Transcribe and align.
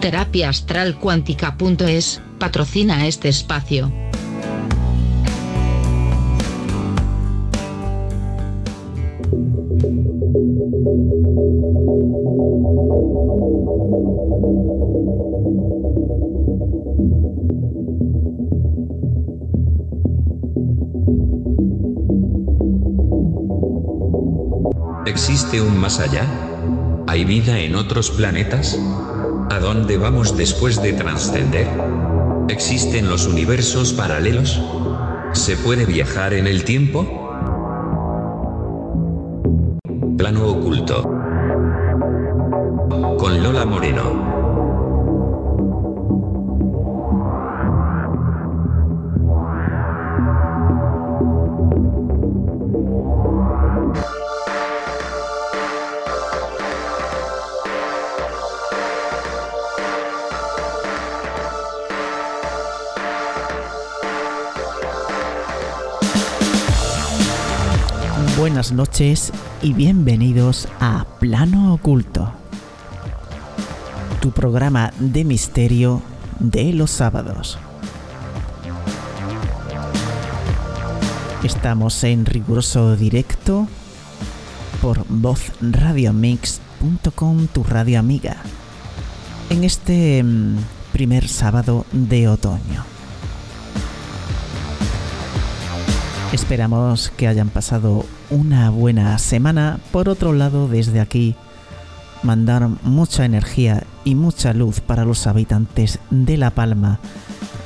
Terapiaastralcuántica.es 0.00 2.22
patrocina 2.38 3.06
este 3.06 3.28
espacio. 3.28 3.92
¿Existe 25.04 25.60
un 25.60 25.78
más 25.78 26.00
allá? 26.00 26.24
¿Hay 27.06 27.26
vida 27.26 27.58
en 27.58 27.74
otros 27.74 28.10
planetas? 28.10 28.78
¿A 29.50 29.58
dónde 29.58 29.98
vamos 29.98 30.36
después 30.36 30.80
de 30.80 30.92
trascender? 30.92 31.66
¿Existen 32.48 33.08
los 33.08 33.26
universos 33.26 33.92
paralelos? 33.92 34.62
¿Se 35.32 35.56
puede 35.56 35.86
viajar 35.86 36.34
en 36.34 36.46
el 36.46 36.62
tiempo? 36.62 37.02
Plano 40.16 40.46
oculto. 40.46 41.02
Con 43.18 43.42
Lola 43.42 43.66
Moreno. 43.66 44.29
Buenas 68.60 68.72
noches 68.72 69.32
y 69.62 69.72
bienvenidos 69.72 70.68
a 70.80 71.06
Plano 71.18 71.72
Oculto, 71.72 72.30
tu 74.20 74.32
programa 74.32 74.92
de 74.98 75.24
misterio 75.24 76.02
de 76.38 76.74
los 76.74 76.90
sábados. 76.90 77.58
Estamos 81.42 82.04
en 82.04 82.26
riguroso 82.26 82.96
directo 82.96 83.66
por 84.82 85.06
vozradiomix.com, 85.08 87.46
tu 87.46 87.64
radio 87.64 87.98
amiga, 87.98 88.36
en 89.48 89.64
este 89.64 90.22
mm, 90.22 90.58
primer 90.92 91.28
sábado 91.28 91.86
de 91.92 92.28
otoño. 92.28 92.84
Esperamos 96.34 97.10
que 97.16 97.26
hayan 97.26 97.48
pasado 97.48 98.04
una 98.30 98.70
buena 98.70 99.18
semana. 99.18 99.78
Por 99.92 100.08
otro 100.08 100.32
lado, 100.32 100.68
desde 100.68 101.00
aquí, 101.00 101.34
mandar 102.22 102.68
mucha 102.82 103.24
energía 103.24 103.84
y 104.04 104.14
mucha 104.14 104.52
luz 104.54 104.80
para 104.80 105.04
los 105.04 105.26
habitantes 105.26 105.98
de 106.10 106.36
La 106.36 106.50
Palma 106.50 107.00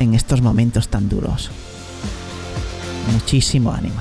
en 0.00 0.14
estos 0.14 0.42
momentos 0.42 0.88
tan 0.88 1.08
duros. 1.08 1.50
Muchísimo 3.12 3.72
ánimo. 3.72 4.00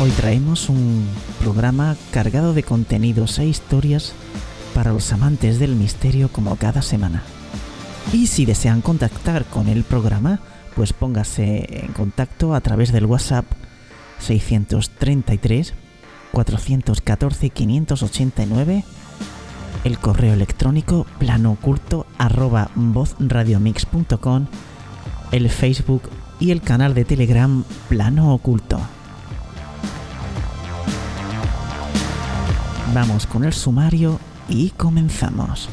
Hoy 0.00 0.10
traemos 0.10 0.68
un 0.68 1.06
programa 1.40 1.96
cargado 2.10 2.52
de 2.52 2.64
contenidos 2.64 3.38
e 3.38 3.46
historias 3.46 4.12
para 4.74 4.92
los 4.92 5.12
amantes 5.12 5.60
del 5.60 5.76
misterio 5.76 6.28
como 6.28 6.56
cada 6.56 6.82
semana. 6.82 7.22
Y 8.12 8.26
si 8.26 8.44
desean 8.44 8.82
contactar 8.82 9.44
con 9.44 9.68
el 9.68 9.84
programa, 9.84 10.40
pues 10.76 10.92
póngase 10.92 11.84
en 11.84 11.92
contacto 11.92 12.54
a 12.54 12.60
través 12.60 12.92
del 12.92 13.06
WhatsApp 13.06 13.44
633 14.18 15.74
414 16.32 17.50
589, 17.50 18.84
el 19.84 19.98
correo 19.98 20.34
electrónico 20.34 21.06
planooculto 21.18 22.06
arroba 22.18 22.70
vozradiomix.com, 22.74 24.46
el 25.30 25.50
Facebook 25.50 26.10
y 26.40 26.50
el 26.50 26.60
canal 26.60 26.94
de 26.94 27.04
Telegram 27.04 27.64
Plano 27.88 28.34
Oculto. 28.34 28.80
Vamos 32.92 33.26
con 33.26 33.44
el 33.44 33.52
sumario 33.52 34.18
y 34.48 34.70
comenzamos. 34.70 35.68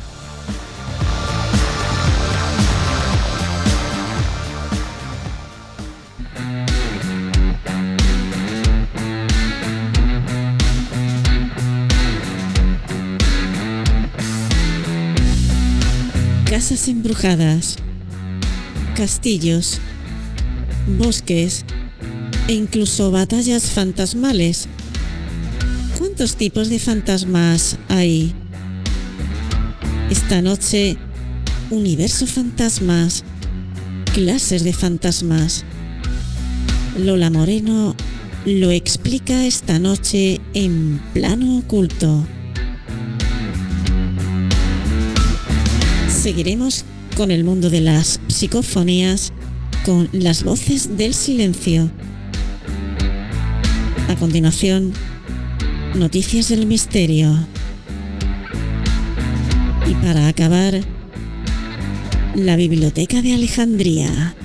Embrujadas, 16.72 17.76
castillos, 18.96 19.80
bosques 20.98 21.66
e 22.48 22.54
incluso 22.54 23.12
batallas 23.12 23.72
fantasmales. 23.72 24.70
¿Cuántos 25.98 26.38
tipos 26.38 26.70
de 26.70 26.80
fantasmas 26.80 27.78
hay? 27.90 28.34
Esta 30.10 30.42
noche, 30.42 30.96
universo 31.72 32.26
fantasmas, 32.26 33.26
clases 34.14 34.64
de 34.64 34.72
fantasmas. 34.72 35.66
Lola 36.98 37.30
Moreno 37.30 37.98
lo 38.46 38.72
explica 38.72 39.46
esta 39.46 39.78
noche 39.78 40.40
en 40.54 41.02
plano 41.14 41.58
oculto. 41.58 42.26
Seguiremos 46.22 46.86
con 47.18 47.32
el 47.32 47.44
mundo 47.44 47.72
de 47.72 47.82
las 47.82 48.20
psicofonías, 48.28 49.34
con 49.84 50.08
las 50.12 50.44
voces 50.44 50.96
del 50.96 51.16
silencio. 51.16 51.90
A 54.08 54.16
continuación, 54.18 54.94
noticias 55.96 56.50
del 56.50 56.68
misterio. 56.68 57.36
Y 59.90 59.96
para 59.96 60.28
acabar, 60.28 60.82
la 62.36 62.56
Biblioteca 62.56 63.24
de 63.24 63.34
Alejandría. 63.34 64.36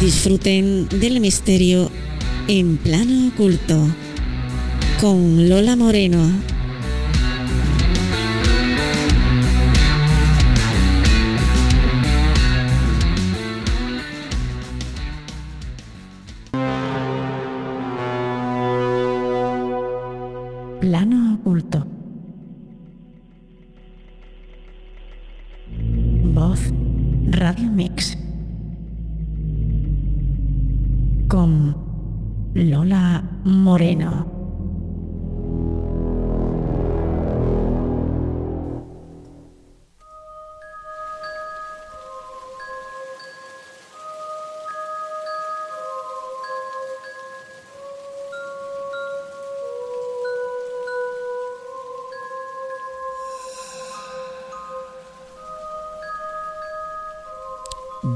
Disfruten 0.00 0.88
del 0.88 1.18
misterio 1.18 1.90
en 2.46 2.76
plano 2.76 3.26
oculto 3.26 3.88
con 5.00 5.48
Lola 5.48 5.74
Moreno 5.74 6.51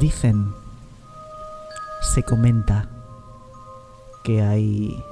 Dicen, 0.01 0.55
se 2.03 2.23
comenta 2.23 2.87
que 4.25 4.43
hay 4.43 5.03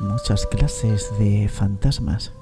muchas 0.00 0.46
clases 0.46 1.10
de 1.18 1.48
fantasmas. 1.48 2.32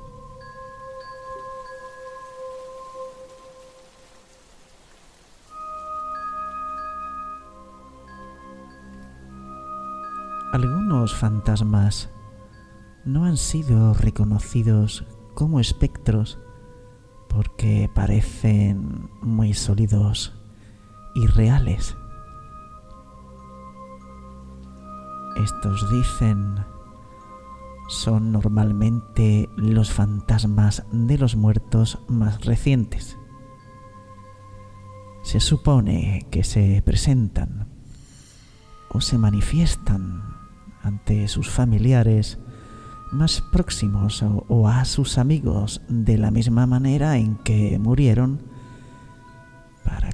Algunos 10.52 11.14
fantasmas 11.14 12.08
no 13.04 13.26
han 13.26 13.36
sido 13.36 13.94
reconocidos 13.94 15.04
como 15.34 15.60
espectros 15.60 16.38
porque 17.28 17.88
parecen 17.94 19.08
muy 19.20 19.54
sólidos 19.54 20.35
y 21.16 21.26
reales. 21.26 21.96
Estos 25.36 25.90
dicen 25.90 26.64
son 27.88 28.32
normalmente 28.32 29.48
los 29.56 29.92
fantasmas 29.92 30.84
de 30.92 31.18
los 31.18 31.34
muertos 31.36 31.98
más 32.08 32.44
recientes. 32.44 33.16
Se 35.22 35.40
supone 35.40 36.26
que 36.30 36.44
se 36.44 36.82
presentan 36.84 37.68
o 38.90 39.00
se 39.00 39.18
manifiestan 39.18 40.22
ante 40.82 41.28
sus 41.28 41.48
familiares 41.48 42.38
más 43.10 43.40
próximos 43.40 44.22
o, 44.22 44.68
a 44.68 44.84
sus 44.84 45.16
amigos 45.16 45.80
de 45.88 46.18
la 46.18 46.30
misma 46.30 46.66
manera 46.66 47.16
en 47.16 47.36
que 47.36 47.78
murieron 47.78 48.55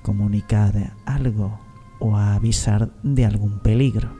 comunicar 0.03 0.95
algo 1.07 1.59
o 1.99 2.17
avisar 2.17 2.91
de 3.03 3.25
algún 3.25 3.61
peligro. 3.61 4.11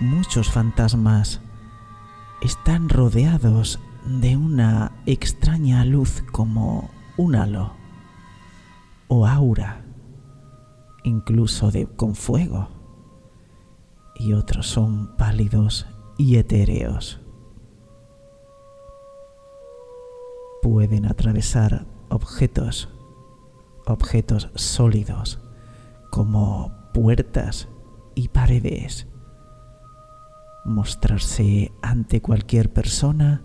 Muchos 0.00 0.50
fantasmas 0.50 1.40
están 2.42 2.88
rodeados 2.88 3.80
de 4.04 4.36
una 4.36 4.92
extraña 5.06 5.84
luz 5.84 6.22
como 6.30 6.90
un 7.16 7.36
halo 7.36 7.72
o 9.08 9.26
aura, 9.26 9.84
incluso 11.04 11.70
de, 11.70 11.86
con 11.86 12.14
fuego 12.14 12.68
y 14.16 14.32
otros 14.32 14.66
son 14.66 15.16
pálidos 15.16 15.86
y 16.18 16.36
etéreos. 16.36 17.23
Pueden 20.64 21.04
atravesar 21.04 21.84
objetos, 22.08 22.88
objetos 23.84 24.48
sólidos, 24.54 25.38
como 26.10 26.72
puertas 26.94 27.68
y 28.14 28.28
paredes, 28.28 29.06
mostrarse 30.64 31.70
ante 31.82 32.22
cualquier 32.22 32.72
persona 32.72 33.42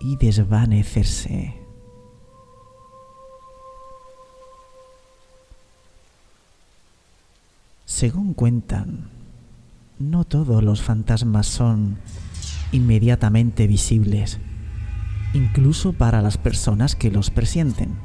y 0.00 0.16
desvanecerse. 0.16 1.60
Según 7.84 8.32
cuentan, 8.32 9.10
no 9.98 10.24
todos 10.24 10.64
los 10.64 10.80
fantasmas 10.80 11.46
son 11.46 11.98
inmediatamente 12.72 13.66
visibles, 13.66 14.40
incluso 15.38 15.92
para 15.92 16.20
las 16.20 16.36
personas 16.36 16.96
que 16.96 17.12
los 17.12 17.30
presienten. 17.30 17.96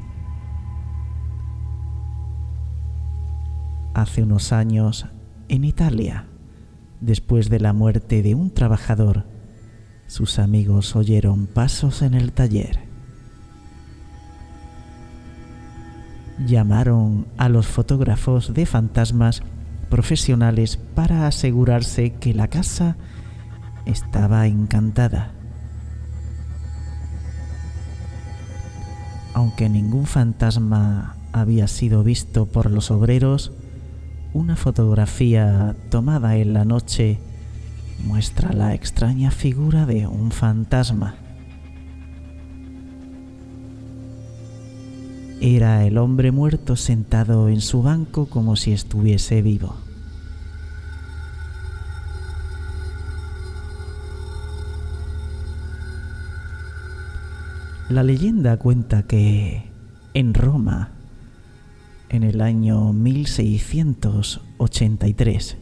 Hace 3.95 4.21
unos 4.23 4.53
años, 4.53 5.07
en 5.49 5.63
Italia, 5.63 6.27
después 7.01 7.49
de 7.49 7.59
la 7.59 7.73
muerte 7.73 8.21
de 8.21 8.35
un 8.35 8.51
trabajador, 8.51 9.25
sus 10.05 10.37
amigos 10.37 10.95
oyeron 10.95 11.47
pasos 11.47 12.03
en 12.03 12.13
el 12.13 12.33
taller. 12.33 12.79
Llamaron 16.45 17.27
a 17.37 17.49
los 17.49 17.65
fotógrafos 17.65 18.53
de 18.53 18.65
fantasmas 18.67 19.41
profesionales 19.89 20.77
para 20.77 21.25
asegurarse 21.27 22.13
que 22.13 22.33
la 22.33 22.47
casa 22.47 22.95
estaba 23.85 24.45
encantada. 24.45 25.32
Aunque 29.33 29.67
ningún 29.67 30.05
fantasma 30.05 31.15
había 31.31 31.67
sido 31.67 32.03
visto 32.03 32.45
por 32.45 32.69
los 32.69 32.91
obreros, 32.91 33.51
una 34.33 34.55
fotografía 34.55 35.75
tomada 35.89 36.37
en 36.37 36.53
la 36.53 36.65
noche 36.65 37.19
muestra 38.05 38.53
la 38.53 38.73
extraña 38.73 39.31
figura 39.31 39.85
de 39.85 40.07
un 40.07 40.31
fantasma. 40.31 41.15
Era 45.41 45.85
el 45.85 45.97
hombre 45.97 46.31
muerto 46.31 46.75
sentado 46.75 47.49
en 47.49 47.59
su 47.61 47.81
banco 47.81 48.27
como 48.27 48.55
si 48.55 48.71
estuviese 48.71 49.41
vivo. 49.41 49.75
La 57.93 58.01
leyenda 58.01 58.57
cuenta 58.57 59.03
que 59.03 59.69
en 60.15 60.33
Roma, 60.33 60.89
en 62.09 62.23
el 62.23 62.41
año 62.41 62.91
1683, 62.91 65.57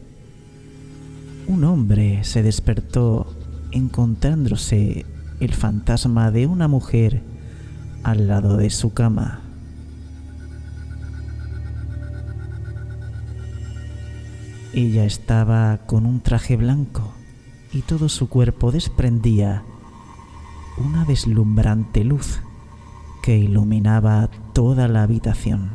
un 1.46 1.64
hombre 1.64 2.24
se 2.24 2.42
despertó 2.42 3.36
encontrándose 3.70 5.04
el 5.40 5.52
fantasma 5.52 6.30
de 6.30 6.46
una 6.46 6.68
mujer 6.68 7.22
al 8.02 8.28
lado 8.28 8.56
de 8.56 8.70
su 8.70 8.94
cama. 8.94 9.42
Ella 14.72 15.04
estaba 15.04 15.80
con 15.84 16.06
un 16.06 16.22
traje 16.22 16.56
blanco 16.56 17.12
y 17.74 17.82
todo 17.82 18.08
su 18.08 18.30
cuerpo 18.30 18.72
desprendía 18.72 19.64
una 20.76 21.04
deslumbrante 21.04 22.04
luz 22.04 22.40
que 23.22 23.38
iluminaba 23.38 24.28
toda 24.52 24.88
la 24.88 25.02
habitación. 25.02 25.70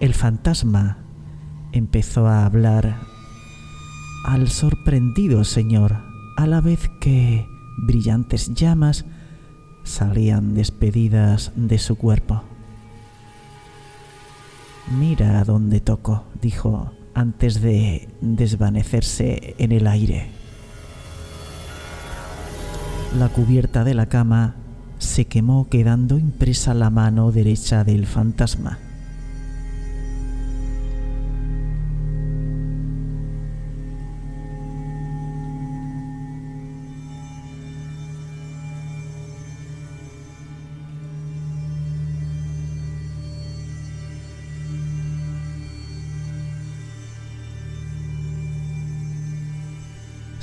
El 0.00 0.14
fantasma 0.14 0.98
empezó 1.72 2.26
a 2.26 2.44
hablar 2.44 2.96
al 4.24 4.48
sorprendido 4.48 5.44
señor 5.44 5.96
a 6.36 6.46
la 6.46 6.60
vez 6.60 6.90
que 7.00 7.46
brillantes 7.76 8.54
llamas 8.54 9.04
salían 9.84 10.54
despedidas 10.54 11.52
de 11.56 11.78
su 11.78 11.96
cuerpo. 11.96 12.42
Mira 14.98 15.40
a 15.40 15.44
dónde 15.44 15.80
toco, 15.80 16.24
dijo 16.40 16.92
antes 17.14 17.60
de 17.60 18.08
desvanecerse 18.20 19.54
en 19.58 19.72
el 19.72 19.86
aire. 19.86 20.26
La 23.18 23.28
cubierta 23.28 23.84
de 23.84 23.94
la 23.94 24.06
cama 24.06 24.56
se 24.98 25.26
quemó 25.26 25.68
quedando 25.68 26.18
impresa 26.18 26.74
la 26.74 26.90
mano 26.90 27.30
derecha 27.30 27.84
del 27.84 28.06
fantasma. 28.06 28.78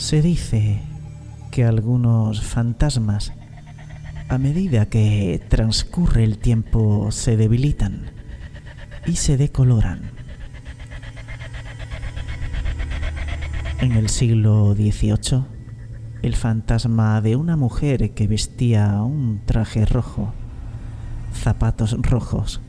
Se 0.01 0.23
dice 0.23 0.81
que 1.51 1.63
algunos 1.63 2.41
fantasmas, 2.41 3.33
a 4.29 4.39
medida 4.39 4.87
que 4.87 5.39
transcurre 5.47 6.23
el 6.23 6.39
tiempo, 6.39 7.11
se 7.11 7.37
debilitan 7.37 8.09
y 9.05 9.17
se 9.17 9.37
decoloran. 9.37 10.09
En 13.79 13.91
el 13.91 14.09
siglo 14.09 14.73
XVIII, 14.73 15.45
el 16.23 16.35
fantasma 16.35 17.21
de 17.21 17.35
una 17.35 17.55
mujer 17.55 18.15
que 18.15 18.27
vestía 18.27 19.03
un 19.03 19.41
traje 19.45 19.85
rojo, 19.85 20.33
zapatos 21.31 21.95
rojos 22.01 22.59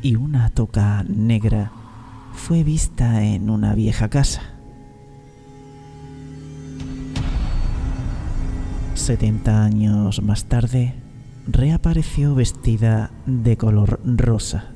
y 0.00 0.16
una 0.16 0.48
toca 0.48 1.04
negra 1.06 1.70
fue 2.32 2.64
vista 2.64 3.22
en 3.24 3.50
una 3.50 3.74
vieja 3.74 4.08
casa. 4.08 4.55
70 9.06 9.62
años 9.62 10.20
más 10.20 10.46
tarde, 10.46 10.92
reapareció 11.46 12.34
vestida 12.34 13.12
de 13.24 13.56
color 13.56 14.00
rosa. 14.04 14.72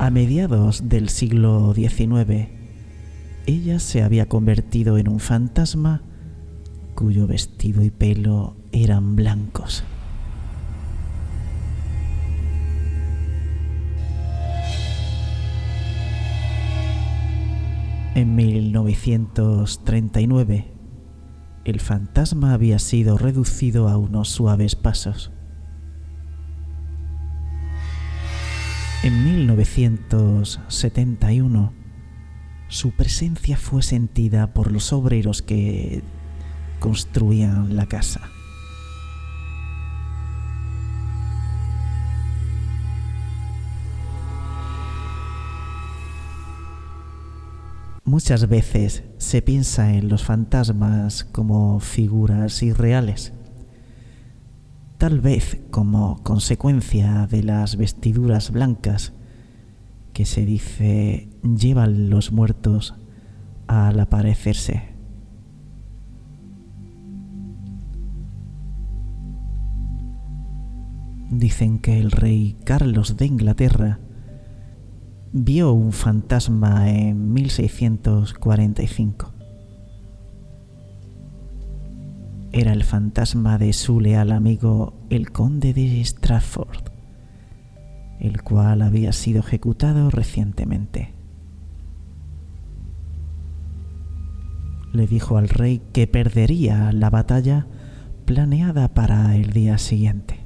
A 0.00 0.10
mediados 0.10 0.88
del 0.88 1.08
siglo 1.08 1.72
XIX, 1.72 2.48
ella 3.46 3.78
se 3.78 4.02
había 4.02 4.26
convertido 4.26 4.98
en 4.98 5.08
un 5.08 5.20
fantasma 5.20 6.02
cuyo 6.96 7.28
vestido 7.28 7.84
y 7.84 7.90
pelo 7.90 8.56
eran 8.72 9.14
blancos. 9.14 9.84
En 18.18 18.34
1939, 18.34 20.74
el 21.64 21.78
fantasma 21.78 22.52
había 22.52 22.80
sido 22.80 23.16
reducido 23.16 23.88
a 23.88 23.96
unos 23.96 24.28
suaves 24.28 24.74
pasos. 24.74 25.30
En 29.04 29.22
1971, 29.22 31.72
su 32.66 32.90
presencia 32.90 33.56
fue 33.56 33.84
sentida 33.84 34.52
por 34.52 34.72
los 34.72 34.92
obreros 34.92 35.40
que 35.40 36.02
construían 36.80 37.76
la 37.76 37.86
casa. 37.86 38.32
Muchas 48.08 48.48
veces 48.48 49.04
se 49.18 49.42
piensa 49.42 49.92
en 49.92 50.08
los 50.08 50.24
fantasmas 50.24 51.24
como 51.24 51.78
figuras 51.78 52.62
irreales, 52.62 53.34
tal 54.96 55.20
vez 55.20 55.60
como 55.70 56.22
consecuencia 56.22 57.26
de 57.26 57.42
las 57.42 57.76
vestiduras 57.76 58.50
blancas 58.50 59.12
que 60.14 60.24
se 60.24 60.46
dice 60.46 61.28
llevan 61.42 62.08
los 62.08 62.32
muertos 62.32 62.94
al 63.66 64.00
aparecerse. 64.00 64.94
Dicen 71.28 71.78
que 71.78 72.00
el 72.00 72.10
rey 72.10 72.56
Carlos 72.64 73.18
de 73.18 73.26
Inglaterra 73.26 74.00
vio 75.32 75.72
un 75.72 75.92
fantasma 75.92 76.90
en 76.90 77.32
1645. 77.32 79.32
Era 82.52 82.72
el 82.72 82.82
fantasma 82.82 83.58
de 83.58 83.74
su 83.74 84.00
leal 84.00 84.32
amigo 84.32 84.94
el 85.10 85.30
conde 85.30 85.72
de 85.74 86.02
Stratford, 86.04 86.88
el 88.20 88.42
cual 88.42 88.82
había 88.82 89.12
sido 89.12 89.40
ejecutado 89.40 90.10
recientemente. 90.10 91.14
Le 94.92 95.06
dijo 95.06 95.36
al 95.36 95.50
rey 95.50 95.82
que 95.92 96.06
perdería 96.06 96.90
la 96.92 97.10
batalla 97.10 97.66
planeada 98.24 98.94
para 98.94 99.36
el 99.36 99.52
día 99.52 99.76
siguiente. 99.76 100.37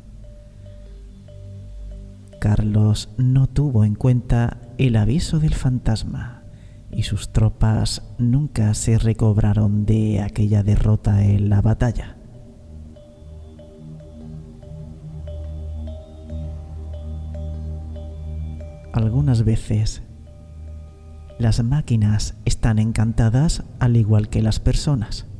Carlos 2.43 3.09
no 3.19 3.47
tuvo 3.47 3.85
en 3.85 3.95
cuenta 3.95 4.59
el 4.77 4.97
aviso 4.97 5.39
del 5.39 5.55
fantasma 5.55 6.43
y 6.91 7.05
sus 7.05 7.33
tropas 7.33 8.03
nunca 8.19 8.75
se 8.75 8.99
recobraron 8.99 9.87
de 9.87 10.21
aquella 10.23 10.65
derrota 10.65 11.25
en 11.25 11.49
la 11.49 11.63
batalla. 11.63 12.17
Algunas 18.93 19.45
veces 19.45 20.03
las 21.39 21.63
máquinas 21.63 22.35
están 22.45 22.81
encantadas 22.81 23.63
al 23.79 23.97
igual 23.97 24.29
que 24.29 24.43
las 24.43 24.59
personas. 24.59 25.32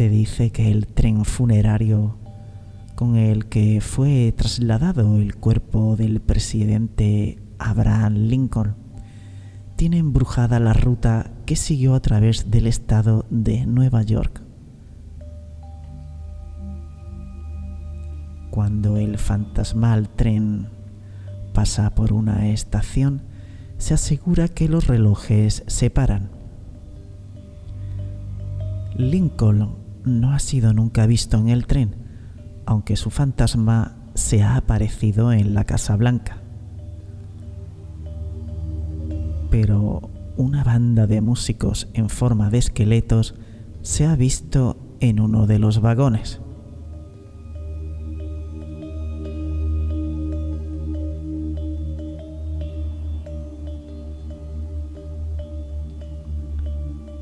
Se 0.00 0.08
dice 0.08 0.48
que 0.48 0.70
el 0.70 0.86
tren 0.86 1.26
funerario 1.26 2.16
con 2.94 3.16
el 3.16 3.50
que 3.50 3.82
fue 3.82 4.32
trasladado 4.34 5.18
el 5.18 5.36
cuerpo 5.36 5.94
del 5.94 6.22
presidente 6.22 7.38
Abraham 7.58 8.14
Lincoln 8.14 8.76
tiene 9.76 9.98
embrujada 9.98 10.58
la 10.58 10.72
ruta 10.72 11.30
que 11.44 11.54
siguió 11.54 11.94
a 11.94 12.00
través 12.00 12.50
del 12.50 12.66
estado 12.66 13.26
de 13.28 13.66
Nueva 13.66 14.00
York. 14.02 14.40
Cuando 18.50 18.96
el 18.96 19.18
fantasmal 19.18 20.08
tren 20.08 20.70
pasa 21.52 21.94
por 21.94 22.14
una 22.14 22.48
estación, 22.48 23.20
se 23.76 23.92
asegura 23.92 24.48
que 24.48 24.66
los 24.66 24.86
relojes 24.86 25.62
se 25.66 25.90
paran. 25.90 26.30
Lincoln 28.96 29.79
no 30.04 30.32
ha 30.32 30.38
sido 30.38 30.72
nunca 30.72 31.06
visto 31.06 31.38
en 31.38 31.48
el 31.48 31.66
tren, 31.66 31.96
aunque 32.66 32.96
su 32.96 33.10
fantasma 33.10 33.96
se 34.14 34.42
ha 34.42 34.56
aparecido 34.56 35.32
en 35.32 35.54
la 35.54 35.64
Casa 35.64 35.96
Blanca. 35.96 36.42
Pero 39.50 40.10
una 40.36 40.64
banda 40.64 41.06
de 41.06 41.20
músicos 41.20 41.88
en 41.92 42.08
forma 42.08 42.50
de 42.50 42.58
esqueletos 42.58 43.34
se 43.82 44.06
ha 44.06 44.16
visto 44.16 44.76
en 45.00 45.20
uno 45.20 45.46
de 45.46 45.58
los 45.58 45.80
vagones. 45.80 46.40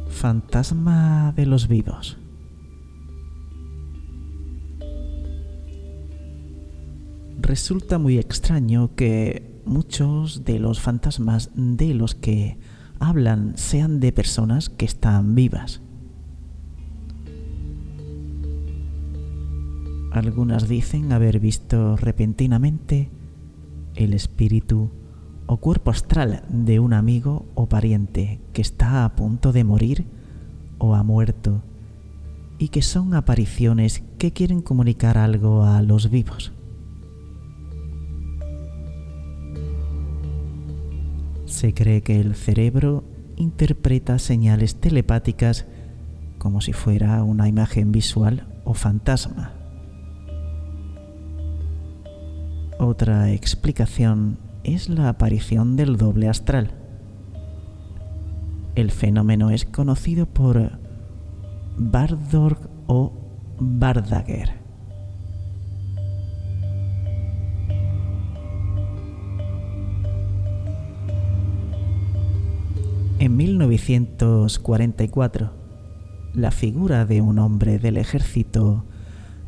Fantasma 0.09 1.33
de 1.37 1.47
los 1.47 1.69
vivos. 1.69 2.19
Resulta 7.49 7.97
muy 7.97 8.19
extraño 8.19 8.95
que 8.95 9.63
muchos 9.65 10.45
de 10.45 10.59
los 10.59 10.81
fantasmas 10.81 11.51
de 11.55 11.95
los 11.95 12.15
que 12.15 12.59
hablan 13.01 13.57
sean 13.57 14.01
de 14.01 14.13
personas 14.13 14.69
que 14.69 14.85
están 14.85 15.35
vivas. 15.35 15.81
Algunas 20.13 20.69
dicen 20.69 21.11
haber 21.11 21.41
visto 21.41 21.97
repentinamente 21.97 23.11
el 23.95 24.13
espíritu 24.13 24.91
o 25.47 25.57
cuerpo 25.57 25.91
astral 25.91 26.43
de 26.51 26.81
un 26.81 26.93
amigo 26.93 27.47
o 27.55 27.67
pariente 27.67 28.43
que 28.53 28.61
está 28.61 29.07
a 29.07 29.17
punto 29.17 29.53
de 29.53 29.65
morir 29.65 30.05
o 30.77 30.95
ha 30.95 31.03
muerto 31.03 31.63
y 32.59 32.69
que 32.69 32.83
son 32.83 33.15
apariciones 33.15 34.03
que 34.19 34.35
quieren 34.35 34.61
comunicar 34.61 35.17
algo 35.17 35.65
a 35.65 35.81
los 35.81 36.11
vivos. 36.11 36.53
Se 41.59 41.75
cree 41.75 42.03
que 42.03 42.21
el 42.21 42.37
cerebro 42.37 43.03
interpreta 43.35 44.21
señales 44.21 44.77
telepáticas 44.77 45.67
como 46.39 46.61
si 46.61 46.73
fuera 46.73 47.25
una 47.25 47.49
imagen 47.49 47.91
visual 47.91 48.47
o 48.63 48.75
fantasma. 48.75 49.55
Otra 52.79 53.33
explicación 53.33 54.39
es 54.63 54.89
la 54.89 55.09
aparición 55.09 55.75
del 55.75 55.97
doble 55.97 56.29
astral. 56.29 56.71
El 58.77 58.93
fenómeno 58.93 59.51
es 59.51 59.65
conocido 59.65 60.27
por 60.27 60.79
Bardorg 61.77 62.71
o 62.87 63.13
Bardager. 63.59 64.58
1944, 73.79 75.53
la 76.35 76.51
figura 76.51 77.07
de 77.07 77.21
un 77.21 77.39
hombre 77.39 77.79
del 77.79 77.97
ejército 77.97 78.85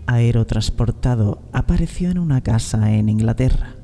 aerotransportado 0.07 1.43
apareció 1.53 2.11
en 2.11 2.19
una 2.19 2.41
casa 2.41 2.95
en 2.95 3.09
Inglaterra. 3.09 3.75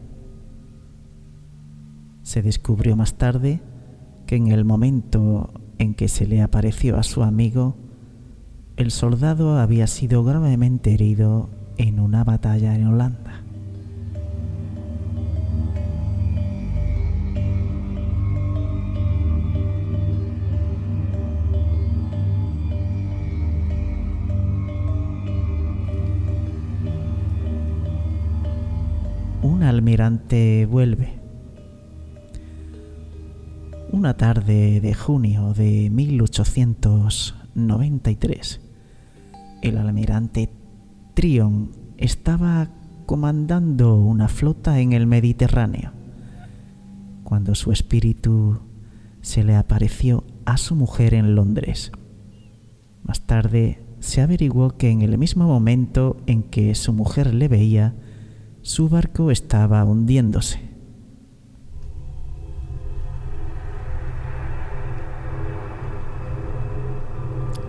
Se 2.23 2.43
descubrió 2.43 2.97
más 2.97 3.15
tarde 3.15 3.61
que 4.27 4.37
en 4.37 4.49
el 4.49 4.65
momento 4.65 5.53
en 5.79 5.95
que 5.95 6.09
se 6.09 6.27
le 6.27 6.43
apareció 6.43 6.99
a 6.99 7.03
su 7.03 7.23
amigo, 7.23 7.77
el 8.77 8.91
soldado 8.91 9.59
había 9.59 9.87
sido 9.87 10.25
gravemente 10.25 10.93
herido 10.95 11.49
en 11.77 12.01
una 12.01 12.25
batalla 12.25 12.75
en 12.75 12.87
Holanda. 12.87 13.46
Almirante 29.67 30.67
vuelve. 30.67 31.27
una 33.97 34.17
tarde 34.17 34.81
de 34.81 34.95
junio 34.95 35.53
de 35.55 35.91
1893, 35.91 38.61
el 39.63 39.79
almirante 39.79 40.51
Trion 41.15 41.71
estaba 41.97 42.69
comandando 43.07 43.97
una 43.97 44.29
flota 44.29 44.81
en 44.81 44.93
el 44.93 45.07
Mediterráneo, 45.07 45.93
cuando 47.25 47.55
su 47.55 47.73
espíritu 47.73 48.61
se 49.23 49.45
le 49.45 49.57
apareció 49.57 50.25
a 50.45 50.59
su 50.59 50.77
mujer 50.77 51.15
en 51.15 51.35
Londres. 51.35 51.91
Más 53.03 53.23
tarde 53.23 53.83
se 54.01 54.21
averiguó 54.21 54.77
que 54.77 54.91
en 54.91 55.01
el 55.01 55.17
mismo 55.17 55.47
momento 55.47 56.19
en 56.27 56.43
que 56.43 56.75
su 56.75 56.93
mujer 56.93 57.35
le 57.35 57.49
veía, 57.49 57.95
su 58.67 58.89
barco 58.89 59.31
estaba 59.31 59.85
hundiéndose. 59.85 60.59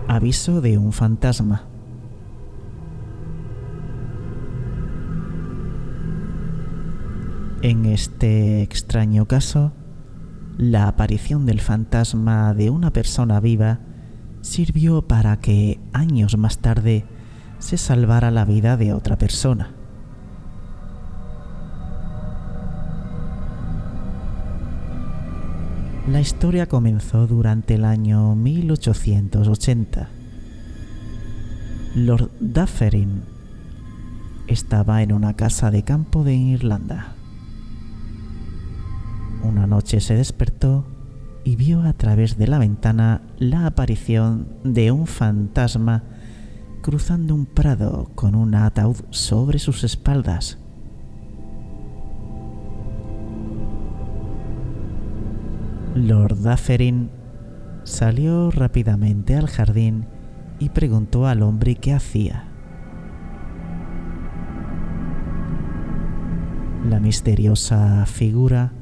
Aviso 0.08 0.60
de 0.60 0.76
un 0.76 0.92
fantasma. 0.92 1.68
En 7.62 7.86
este 7.86 8.62
extraño 8.62 9.26
caso, 9.26 9.70
la 10.56 10.88
aparición 10.88 11.46
del 11.46 11.60
fantasma 11.60 12.54
de 12.54 12.70
una 12.70 12.92
persona 12.92 13.38
viva 13.38 13.78
sirvió 14.40 15.06
para 15.06 15.38
que 15.38 15.78
años 15.92 16.36
más 16.36 16.58
tarde 16.58 17.04
se 17.60 17.76
salvara 17.76 18.32
la 18.32 18.44
vida 18.44 18.76
de 18.76 18.92
otra 18.92 19.16
persona. 19.16 19.77
La 26.10 26.22
historia 26.22 26.66
comenzó 26.66 27.26
durante 27.26 27.74
el 27.74 27.84
año 27.84 28.34
1880. 28.34 30.08
Lord 31.96 32.30
Dufferin 32.40 33.24
estaba 34.46 35.02
en 35.02 35.12
una 35.12 35.34
casa 35.34 35.70
de 35.70 35.82
campo 35.82 36.24
de 36.24 36.34
Irlanda. 36.34 37.12
Una 39.42 39.66
noche 39.66 40.00
se 40.00 40.14
despertó 40.14 40.86
y 41.44 41.56
vio 41.56 41.82
a 41.82 41.92
través 41.92 42.38
de 42.38 42.46
la 42.46 42.58
ventana 42.58 43.20
la 43.38 43.66
aparición 43.66 44.48
de 44.64 44.90
un 44.90 45.06
fantasma 45.06 46.04
cruzando 46.80 47.34
un 47.34 47.44
prado 47.44 48.10
con 48.14 48.34
un 48.34 48.54
ataúd 48.54 48.96
sobre 49.10 49.58
sus 49.58 49.84
espaldas. 49.84 50.56
Lord 55.98 56.36
Dufferin 56.42 57.10
salió 57.82 58.52
rápidamente 58.52 59.34
al 59.34 59.48
jardín 59.48 60.06
y 60.60 60.68
preguntó 60.68 61.26
al 61.26 61.42
hombre 61.42 61.74
qué 61.74 61.92
hacía. 61.92 62.44
La 66.88 67.00
misteriosa 67.00 68.06
figura 68.06 68.72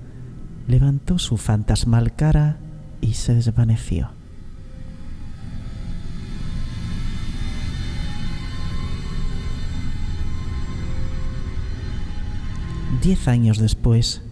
levantó 0.68 1.18
su 1.18 1.38
fantasmal 1.38 2.14
cara 2.14 2.58
y 3.00 3.14
se 3.14 3.34
desvaneció. 3.34 4.10
Diez 13.02 13.26
años 13.26 13.58
después, 13.58 14.25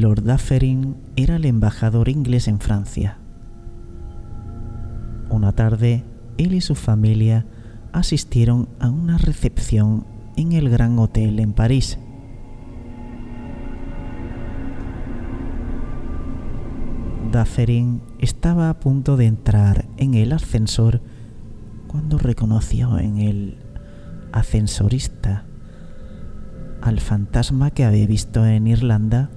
Lord 0.00 0.22
Dufferin 0.22 0.96
era 1.16 1.36
el 1.36 1.44
embajador 1.44 2.08
inglés 2.08 2.48
en 2.48 2.60
Francia. 2.60 3.18
Una 5.28 5.52
tarde, 5.52 6.04
él 6.38 6.54
y 6.54 6.62
su 6.62 6.74
familia 6.74 7.44
asistieron 7.92 8.70
a 8.80 8.88
una 8.88 9.18
recepción 9.18 10.06
en 10.36 10.52
el 10.52 10.70
Gran 10.70 10.98
Hotel 10.98 11.40
en 11.40 11.52
París. 11.52 11.98
Dufferin 17.30 18.00
estaba 18.18 18.70
a 18.70 18.80
punto 18.80 19.18
de 19.18 19.26
entrar 19.26 19.86
en 19.98 20.14
el 20.14 20.32
ascensor 20.32 21.02
cuando 21.86 22.16
reconoció 22.16 22.98
en 22.98 23.18
el 23.18 23.58
ascensorista 24.32 25.44
al 26.80 27.00
fantasma 27.00 27.70
que 27.70 27.84
había 27.84 28.06
visto 28.06 28.46
en 28.46 28.66
Irlanda 28.66 29.30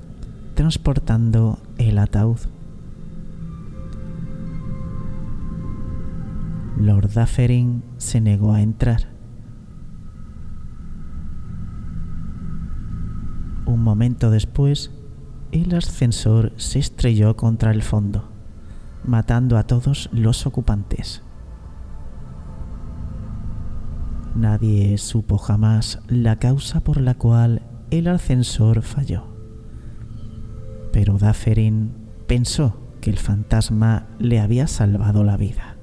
transportando 0.56 1.60
el 1.78 2.00
ataúd. 2.00 2.40
Lord 6.78 7.12
Dufferin 7.14 7.84
se 7.98 8.20
negó 8.22 8.54
a 8.54 8.62
entrar. 8.62 9.10
Un 13.66 13.82
momento 13.84 14.30
después, 14.30 14.92
el 15.52 15.74
ascensor 15.76 16.54
se 16.58 16.80
estrelló 16.80 17.36
contra 17.36 17.72
el 17.72 17.82
fondo, 17.82 18.30
matando 19.04 19.58
a 19.58 19.64
todos 19.64 20.10
los 20.12 20.46
ocupantes. 20.46 21.22
Nadie 24.36 24.98
supo 24.98 25.38
jamás 25.38 26.00
la 26.08 26.38
causa 26.38 26.82
por 26.82 27.00
la 27.00 27.16
cual 27.16 27.62
el 27.90 28.08
ascensor 28.08 28.82
falló. 28.82 29.35
Pero 30.96 31.18
Dufferin 31.18 31.92
pensó 32.26 32.78
que 33.02 33.10
el 33.10 33.18
fantasma 33.18 34.08
le 34.18 34.40
había 34.40 34.66
salvado 34.66 35.26
la 35.26 35.36
vida. 35.36 35.76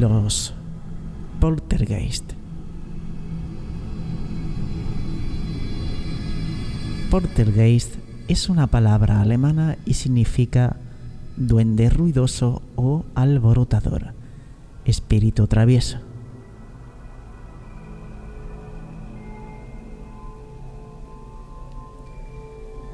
los. 0.00 0.54
Poltergeist 7.10 8.01
es 8.32 8.48
una 8.48 8.66
palabra 8.66 9.20
alemana 9.20 9.76
y 9.84 9.92
significa 9.92 10.76
duende 11.36 11.90
ruidoso 11.90 12.62
o 12.76 13.04
alborotador, 13.14 14.14
espíritu 14.86 15.46
travieso. 15.48 15.98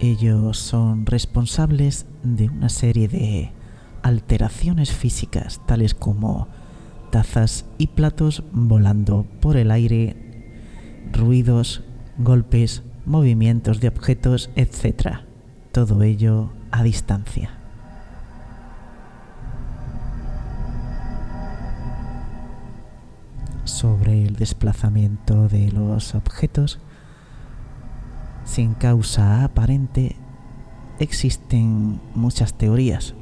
Ellos 0.00 0.58
son 0.58 1.06
responsables 1.06 2.06
de 2.24 2.48
una 2.48 2.68
serie 2.68 3.06
de 3.06 3.52
alteraciones 4.02 4.90
físicas 4.90 5.60
tales 5.66 5.94
como 5.94 6.48
tazas 7.12 7.64
y 7.78 7.86
platos 7.86 8.42
volando 8.50 9.24
por 9.40 9.56
el 9.56 9.70
aire, 9.70 10.16
ruidos, 11.12 11.84
golpes, 12.18 12.82
movimientos 13.06 13.78
de 13.78 13.86
objetos, 13.86 14.50
etc. 14.56 15.27
Todo 15.78 16.02
ello 16.02 16.50
a 16.72 16.82
distancia. 16.82 17.50
Sobre 23.62 24.24
el 24.24 24.34
desplazamiento 24.34 25.46
de 25.46 25.70
los 25.70 26.16
objetos, 26.16 26.80
sin 28.44 28.74
causa 28.74 29.44
aparente, 29.44 30.16
existen 30.98 32.00
muchas 32.16 32.54
teorías. 32.54 33.14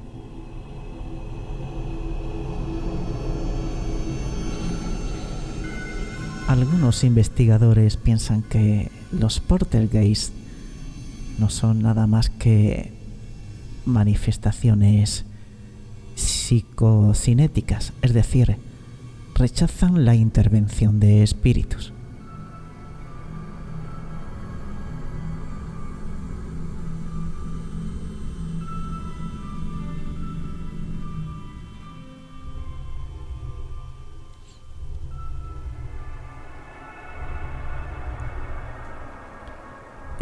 Algunos 6.49 7.05
investigadores 7.05 7.99
piensan 7.99 8.41
que 8.41 8.91
los 9.13 9.41
portergeist 9.41 10.46
no 11.39 11.51
son 11.51 11.83
nada 11.83 12.07
más 12.07 12.31
que 12.31 12.93
manifestaciones 13.85 15.25
psicocinéticas, 16.15 17.93
es 18.03 18.15
decir, 18.15 18.57
rechazan 19.35 20.05
la 20.05 20.15
intervención 20.15 20.99
de 20.99 21.23
espíritus. 21.23 21.93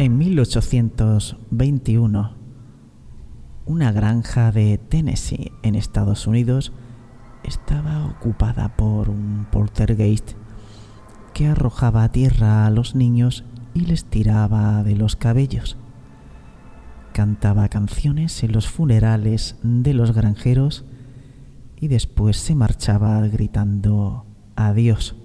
En 0.05 0.17
1821, 0.19 2.33
una 3.65 3.91
granja 3.91 4.51
de 4.51 4.77
Tennessee 4.77 5.51
en 5.63 5.73
Estados 5.73 6.27
Unidos 6.27 6.71
estaba 7.43 8.05
ocupada 8.05 8.75
por 8.75 9.09
un 9.09 9.47
poltergeist 9.51 10.33
que 11.33 11.47
arrojaba 11.47 12.03
a 12.03 12.11
tierra 12.11 12.67
a 12.67 12.69
los 12.69 12.93
niños 12.93 13.45
y 13.73 13.87
les 13.87 14.05
tiraba 14.05 14.83
de 14.83 14.95
los 14.95 15.15
cabellos. 15.15 15.75
Cantaba 17.11 17.67
canciones 17.69 18.43
en 18.43 18.51
los 18.51 18.67
funerales 18.67 19.55
de 19.63 19.95
los 19.95 20.11
granjeros 20.11 20.85
y 21.77 21.87
después 21.87 22.37
se 22.37 22.53
marchaba 22.53 23.21
gritando 23.21 24.27
adiós. 24.55 25.15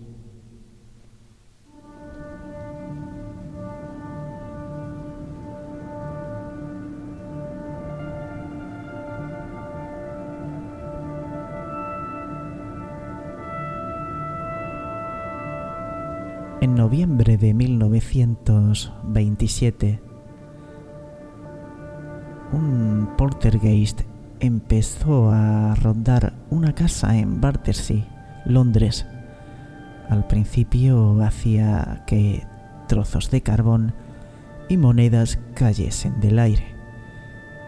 En 16.70 16.76
noviembre 16.76 17.36
de 17.36 17.52
1927, 17.52 20.00
un 22.52 23.08
poltergeist 23.18 24.02
empezó 24.38 25.32
a 25.32 25.74
rondar 25.74 26.34
una 26.48 26.72
casa 26.72 27.18
en 27.18 27.40
Battersea, 27.40 28.44
Londres. 28.46 29.04
Al 30.08 30.28
principio 30.28 31.20
hacía 31.24 32.04
que 32.06 32.46
trozos 32.86 33.32
de 33.32 33.40
carbón 33.40 33.92
y 34.68 34.76
monedas 34.76 35.40
cayesen 35.54 36.20
del 36.20 36.38
aire, 36.38 36.76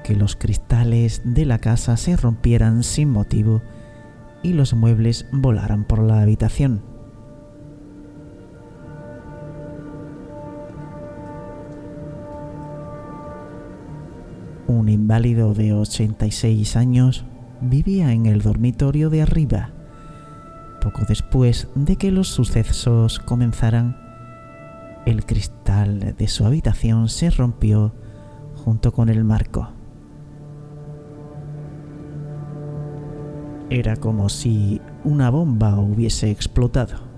que 0.05 0.15
los 0.15 0.37
cristales 0.37 1.23
de 1.25 1.45
la 1.45 1.59
casa 1.59 1.97
se 1.97 2.17
rompieran 2.17 2.85
sin 2.85 3.11
motivo 3.11 3.63
y 4.45 4.53
los 4.53 4.75
muebles 4.75 5.27
volaran 5.33 5.83
por 5.83 5.99
la 5.99 6.23
habitación. 6.23 6.92
Un 14.79 14.89
inválido 14.89 15.55
de 15.55 15.73
86 15.73 16.77
años 16.77 17.25
vivía 17.61 18.13
en 18.13 18.27
el 18.27 18.43
dormitorio 18.43 19.11
de 19.11 19.23
arriba. 19.23 19.71
Poco 20.81 21.03
después 21.09 21.69
de 21.75 21.97
que 21.97 22.11
los 22.11 22.29
sucesos 22.29 23.19
comenzaran, 23.21 23.97
el 25.07 25.25
cristal 25.27 26.15
de 26.17 26.29
su 26.29 26.45
habitación 26.45 27.09
se 27.09 27.31
rompió 27.31 27.93
junto 28.65 28.93
con 28.93 29.09
el 29.09 29.25
marco. 29.25 29.71
Era 33.71 33.97
como 33.97 34.29
si 34.29 34.81
una 35.05 35.31
bomba 35.31 35.79
hubiese 35.79 36.31
explotado. 36.31 37.12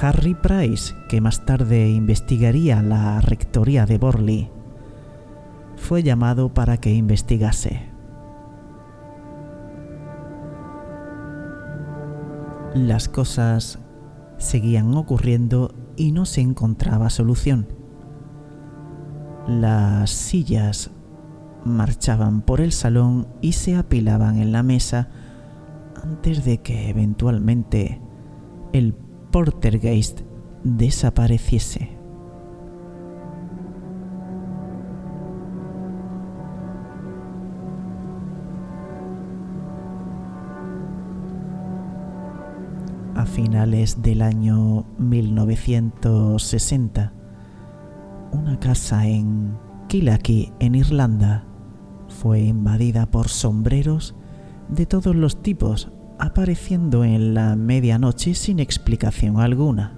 Harry 0.00 0.34
Price, 0.34 0.94
que 1.08 1.20
más 1.20 1.44
tarde 1.46 1.90
investigaría 1.90 2.82
la 2.82 3.20
rectoría 3.20 3.86
de 3.86 3.98
Borley, 3.98 4.50
fue 5.76 6.02
llamado 6.02 6.52
para 6.52 6.78
que 6.78 6.92
investigase. 6.94 7.88
Las 12.74 13.08
cosas 13.08 13.78
seguían 14.38 14.94
ocurriendo 14.94 15.74
y 15.96 16.12
no 16.12 16.26
se 16.26 16.40
encontraba 16.40 17.08
solución. 17.10 17.68
Las 19.46 20.10
sillas 20.10 20.90
marchaban 21.64 22.42
por 22.42 22.60
el 22.60 22.72
salón 22.72 23.28
y 23.40 23.52
se 23.52 23.76
apilaban 23.76 24.38
en 24.38 24.52
la 24.52 24.62
mesa 24.62 25.08
antes 26.02 26.44
de 26.44 26.58
que 26.58 26.90
eventualmente 26.90 28.00
el 28.72 28.92
Portergeist 29.34 30.20
desapareciese. 30.62 31.90
A 43.16 43.26
finales 43.26 44.00
del 44.02 44.22
año 44.22 44.84
1960, 44.98 47.12
una 48.30 48.60
casa 48.60 49.08
en 49.08 49.58
Kilaki, 49.88 50.52
en 50.60 50.76
Irlanda, 50.76 51.44
fue 52.06 52.42
invadida 52.42 53.10
por 53.10 53.26
sombreros 53.26 54.14
de 54.68 54.86
todos 54.86 55.16
los 55.16 55.42
tipos 55.42 55.90
apareciendo 56.18 57.04
en 57.04 57.34
la 57.34 57.56
medianoche 57.56 58.34
sin 58.34 58.60
explicación 58.60 59.40
alguna. 59.40 59.94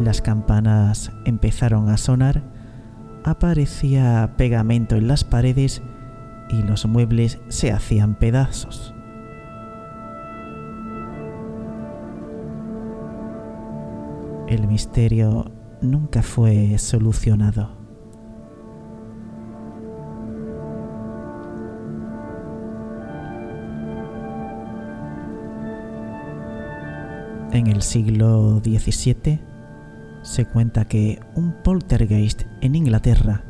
Las 0.00 0.20
campanas 0.20 1.12
empezaron 1.24 1.88
a 1.88 1.96
sonar, 1.96 2.42
aparecía 3.24 4.34
pegamento 4.36 4.96
en 4.96 5.06
las 5.06 5.24
paredes 5.24 5.82
y 6.48 6.62
los 6.62 6.86
muebles 6.86 7.38
se 7.48 7.72
hacían 7.72 8.16
pedazos. 8.16 8.94
El 14.48 14.66
misterio 14.66 15.50
nunca 15.80 16.22
fue 16.22 16.76
solucionado. 16.78 17.81
En 27.52 27.66
el 27.66 27.82
siglo 27.82 28.62
XVII 28.64 29.38
se 30.22 30.46
cuenta 30.46 30.86
que 30.86 31.20
un 31.34 31.52
poltergeist 31.62 32.44
en 32.62 32.74
Inglaterra 32.74 33.44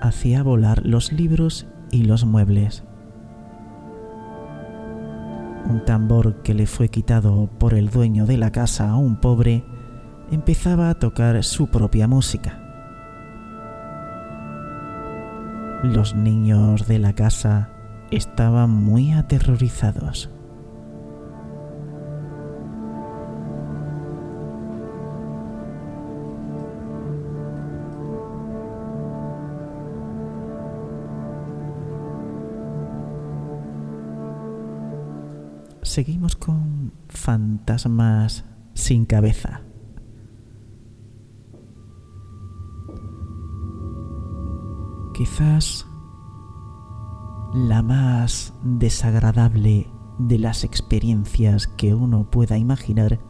hacía 0.00 0.42
volar 0.42 0.84
los 0.84 1.12
libros 1.12 1.68
y 1.92 2.02
los 2.02 2.24
muebles. 2.24 2.82
Un 5.70 5.84
tambor 5.84 6.42
que 6.42 6.54
le 6.54 6.66
fue 6.66 6.88
quitado 6.88 7.48
por 7.56 7.74
el 7.74 7.88
dueño 7.88 8.26
de 8.26 8.36
la 8.36 8.50
casa 8.50 8.90
a 8.90 8.96
un 8.96 9.20
pobre 9.20 9.64
empezaba 10.32 10.90
a 10.90 10.98
tocar 10.98 11.44
su 11.44 11.68
propia 11.68 12.08
música. 12.08 12.58
Los 15.84 16.16
niños 16.16 16.88
de 16.88 16.98
la 16.98 17.12
casa 17.12 17.70
estaban 18.10 18.70
muy 18.70 19.12
aterrorizados. 19.12 20.33
Seguimos 35.94 36.34
con 36.34 36.92
fantasmas 37.08 38.44
sin 38.74 39.04
cabeza. 39.04 39.60
Quizás 45.14 45.86
la 47.54 47.80
más 47.82 48.54
desagradable 48.64 49.86
de 50.18 50.38
las 50.40 50.64
experiencias 50.64 51.68
que 51.68 51.94
uno 51.94 52.28
pueda 52.28 52.58
imaginar 52.58 53.20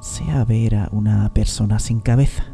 sea 0.00 0.44
ver 0.44 0.74
a 0.74 0.88
una 0.90 1.32
persona 1.32 1.78
sin 1.78 2.00
cabeza. 2.00 2.44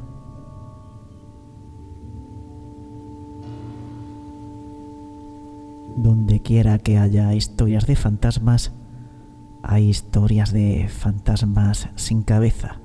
Donde 5.97 6.43
quiera 6.43 6.79
que 6.79 6.99
haya 6.99 7.33
historias 7.33 7.87
de 7.87 7.97
fantasmas, 7.97 8.75
hay 9.67 9.89
historias 9.89 10.53
de 10.53 10.89
fantasmas 10.89 11.89
sin 11.97 12.23
cabeza. 12.23 12.81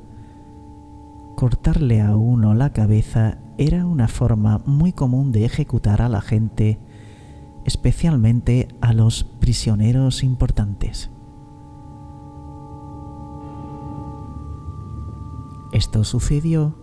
Cortarle 1.35 2.01
a 2.01 2.15
uno 2.15 2.53
la 2.53 2.71
cabeza 2.71 3.39
era 3.57 3.85
una 3.85 4.07
forma 4.07 4.59
muy 4.65 4.93
común 4.93 5.31
de 5.31 5.45
ejecutar 5.45 6.01
a 6.01 6.09
la 6.09 6.21
gente, 6.21 6.79
especialmente 7.65 8.67
a 8.81 8.93
los 8.93 9.23
prisioneros 9.23 10.23
importantes. 10.23 11.11
Esto 15.71 16.03
sucedió 16.03 16.75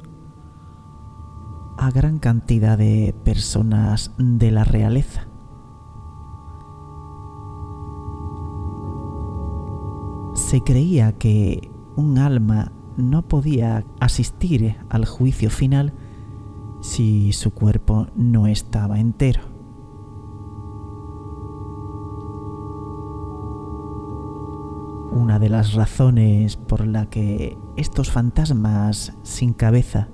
a 1.76 1.90
gran 1.90 2.18
cantidad 2.18 2.78
de 2.78 3.14
personas 3.24 4.12
de 4.18 4.50
la 4.50 4.64
realeza. 4.64 5.26
Se 10.56 10.62
creía 10.62 11.12
que 11.12 11.70
un 11.96 12.16
alma 12.16 12.72
no 12.96 13.28
podía 13.28 13.84
asistir 14.00 14.74
al 14.88 15.04
juicio 15.04 15.50
final 15.50 15.92
si 16.80 17.34
su 17.34 17.50
cuerpo 17.50 18.06
no 18.16 18.46
estaba 18.46 18.98
entero. 18.98 19.42
Una 25.12 25.38
de 25.38 25.50
las 25.50 25.74
razones 25.74 26.56
por 26.56 26.86
la 26.86 27.04
que 27.10 27.58
estos 27.76 28.10
fantasmas 28.10 29.12
sin 29.24 29.52
cabeza 29.52 30.08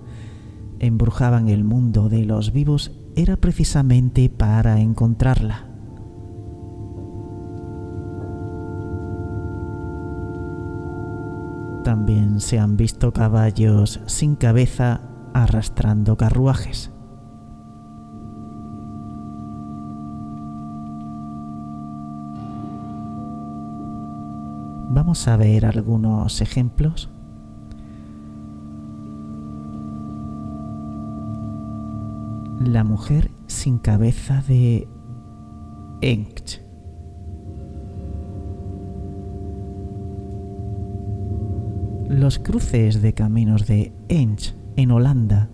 embrujaban 0.80 1.50
el 1.50 1.62
mundo 1.62 2.08
de 2.08 2.24
los 2.24 2.52
vivos 2.52 2.90
era 3.14 3.36
precisamente 3.36 4.28
para 4.28 4.80
encontrarla. 4.80 5.71
También 11.84 12.38
se 12.38 12.60
han 12.60 12.76
visto 12.76 13.12
caballos 13.12 14.00
sin 14.06 14.36
cabeza 14.36 15.00
arrastrando 15.34 16.16
carruajes. 16.16 16.92
Vamos 24.94 25.26
a 25.26 25.36
ver 25.36 25.66
algunos 25.66 26.40
ejemplos. 26.40 27.10
La 32.60 32.84
mujer 32.84 33.32
sin 33.48 33.78
cabeza 33.78 34.40
de 34.46 34.86
Ench. 36.00 36.61
Los 42.12 42.38
cruces 42.38 43.00
de 43.00 43.14
caminos 43.14 43.66
de 43.66 43.90
Ench 44.10 44.54
en 44.76 44.90
Holanda 44.90 45.48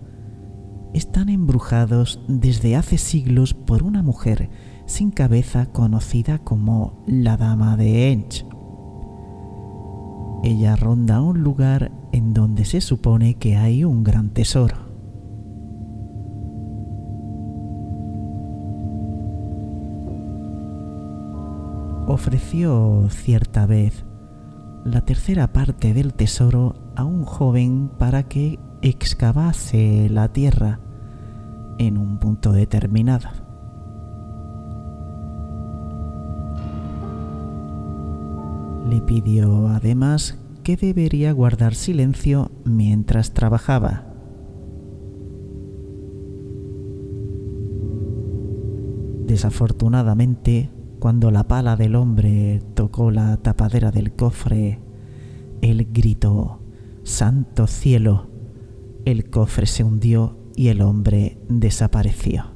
están 0.93 1.29
embrujados 1.29 2.21
desde 2.27 2.75
hace 2.75 2.97
siglos 2.97 3.53
por 3.53 3.81
una 3.81 4.03
mujer 4.03 4.49
sin 4.85 5.09
cabeza 5.09 5.67
conocida 5.67 6.39
como 6.39 7.01
la 7.07 7.37
Dama 7.37 7.77
de 7.77 8.11
Ench. 8.11 8.45
Ella 10.43 10.75
ronda 10.75 11.21
un 11.21 11.43
lugar 11.43 11.93
en 12.11 12.33
donde 12.33 12.65
se 12.65 12.81
supone 12.81 13.35
que 13.35 13.55
hay 13.55 13.85
un 13.85 14.03
gran 14.03 14.31
tesoro. 14.31 14.75
Ofreció 22.05 23.07
cierta 23.09 23.65
vez 23.65 24.03
la 24.85 25.01
tercera 25.01 25.51
parte 25.51 25.93
del 25.93 26.13
tesoro 26.13 26.75
a 26.95 27.03
un 27.03 27.23
joven 27.23 27.89
para 27.97 28.23
que 28.23 28.59
excavase 28.81 30.07
la 30.09 30.31
tierra 30.31 30.79
en 31.77 31.97
un 31.97 32.19
punto 32.19 32.51
determinado. 32.51 33.29
Le 38.89 39.01
pidió 39.01 39.67
además 39.67 40.37
que 40.63 40.75
debería 40.75 41.31
guardar 41.31 41.75
silencio 41.75 42.51
mientras 42.63 43.33
trabajaba. 43.33 44.05
Desafortunadamente, 49.25 50.71
cuando 50.99 51.31
la 51.31 51.47
pala 51.47 51.77
del 51.77 51.95
hombre 51.95 52.61
tocó 52.73 53.09
la 53.09 53.37
tapadera 53.37 53.89
del 53.89 54.11
cofre, 54.13 54.79
él 55.61 55.87
gritó, 55.91 56.59
Santo 57.03 57.67
cielo, 57.67 58.27
el 59.05 59.29
cofre 59.29 59.65
se 59.65 59.83
hundió 59.83 60.37
y 60.55 60.67
el 60.67 60.81
hombre 60.81 61.39
desapareció. 61.47 62.51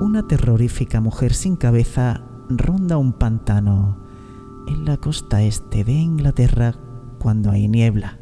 Una 0.00 0.26
terrorífica 0.26 1.00
mujer 1.00 1.32
sin 1.34 1.56
cabeza 1.56 2.22
ronda 2.48 2.96
un 2.96 3.12
pantano 3.12 4.05
en 4.66 4.84
la 4.84 4.96
costa 4.96 5.42
este 5.42 5.84
de 5.84 5.92
Inglaterra 5.92 6.74
cuando 7.18 7.50
hay 7.50 7.68
niebla. 7.68 8.18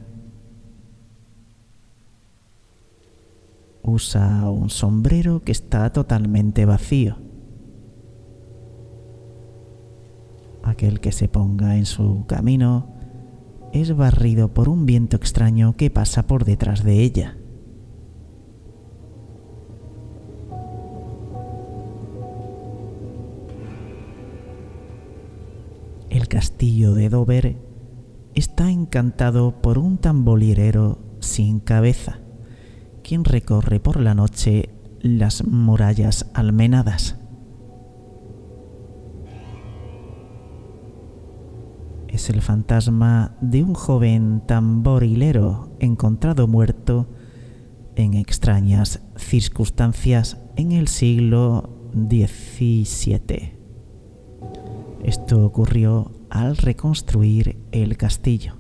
Usa 3.82 4.48
un 4.50 4.70
sombrero 4.70 5.42
que 5.42 5.52
está 5.52 5.92
totalmente 5.92 6.64
vacío. 6.64 7.16
Aquel 10.62 11.00
que 11.00 11.12
se 11.12 11.28
ponga 11.28 11.76
en 11.76 11.84
su 11.84 12.24
camino 12.26 12.94
es 13.72 13.94
barrido 13.94 14.54
por 14.54 14.68
un 14.68 14.86
viento 14.86 15.16
extraño 15.16 15.76
que 15.76 15.90
pasa 15.90 16.26
por 16.26 16.44
detrás 16.44 16.82
de 16.82 17.02
ella. 17.02 17.36
Castillo 26.34 26.94
de 26.94 27.10
Dover 27.10 27.58
está 28.34 28.68
encantado 28.68 29.62
por 29.62 29.78
un 29.78 29.98
tambolirero 29.98 30.98
sin 31.20 31.60
cabeza 31.60 32.18
quien 33.04 33.22
recorre 33.22 33.78
por 33.78 34.00
la 34.00 34.16
noche 34.16 34.70
las 35.00 35.46
murallas 35.46 36.28
almenadas. 36.34 37.20
Es 42.08 42.28
el 42.30 42.42
fantasma 42.42 43.36
de 43.40 43.62
un 43.62 43.74
joven 43.74 44.42
tamborilero 44.44 45.76
encontrado 45.78 46.48
muerto 46.48 47.06
en 47.94 48.14
extrañas 48.14 49.02
circunstancias 49.14 50.38
en 50.56 50.72
el 50.72 50.88
siglo 50.88 51.70
XVII. 51.92 53.52
Esto 55.04 55.44
ocurrió 55.44 56.13
al 56.34 56.56
reconstruir 56.56 57.56
el 57.70 57.96
castillo. 57.96 58.56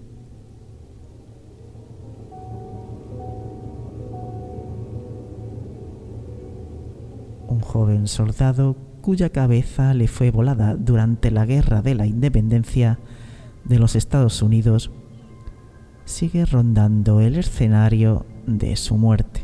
un 7.46 7.60
joven 7.60 8.08
soldado 8.08 8.76
cuya 9.00 9.28
cabeza 9.28 9.92
le 9.94 10.08
fue 10.08 10.30
volada 10.30 10.74
durante 10.76 11.30
la 11.30 11.44
Guerra 11.44 11.82
de 11.82 11.94
la 11.94 12.06
Independencia 12.06 12.98
de 13.64 13.78
los 13.78 13.96
Estados 13.96 14.40
Unidos, 14.40 14.90
sigue 16.04 16.46
rondando 16.46 17.20
el 17.20 17.36
escenario 17.36 18.24
de 18.46 18.76
su 18.76 18.96
muerte. 18.96 19.42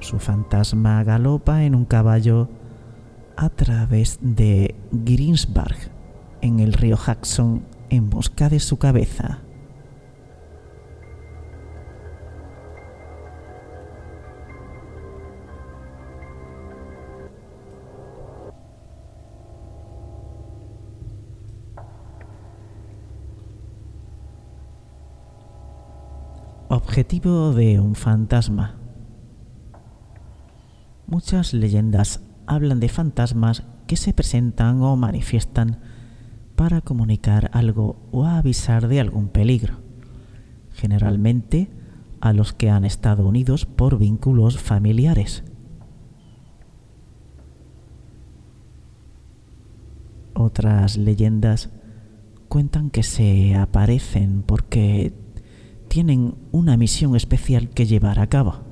Su 0.00 0.18
fantasma 0.18 1.02
galopa 1.04 1.64
en 1.64 1.74
un 1.74 1.84
caballo 1.84 2.48
a 3.36 3.48
través 3.50 4.18
de 4.20 4.74
Greensburg, 4.90 5.76
en 6.40 6.60
el 6.60 6.72
río 6.72 6.96
Jackson, 6.96 7.64
en 7.90 8.10
busca 8.10 8.48
de 8.48 8.60
su 8.60 8.78
cabeza. 8.78 9.40
Objetivo 26.68 27.52
de 27.52 27.78
un 27.78 27.94
fantasma. 27.94 28.76
Muchas 31.06 31.52
leyendas 31.52 32.22
hablan 32.54 32.80
de 32.80 32.88
fantasmas 32.88 33.64
que 33.86 33.96
se 33.96 34.12
presentan 34.12 34.82
o 34.82 34.96
manifiestan 34.96 35.78
para 36.56 36.80
comunicar 36.80 37.50
algo 37.52 37.96
o 38.12 38.24
avisar 38.24 38.88
de 38.88 39.00
algún 39.00 39.28
peligro, 39.28 39.80
generalmente 40.72 41.70
a 42.20 42.32
los 42.32 42.52
que 42.52 42.70
han 42.70 42.84
estado 42.84 43.26
unidos 43.26 43.66
por 43.66 43.98
vínculos 43.98 44.58
familiares. 44.58 45.44
Otras 50.34 50.96
leyendas 50.96 51.70
cuentan 52.48 52.90
que 52.90 53.02
se 53.02 53.54
aparecen 53.54 54.42
porque 54.42 55.12
tienen 55.88 56.34
una 56.52 56.76
misión 56.76 57.16
especial 57.16 57.70
que 57.70 57.86
llevar 57.86 58.18
a 58.18 58.28
cabo. 58.28 58.71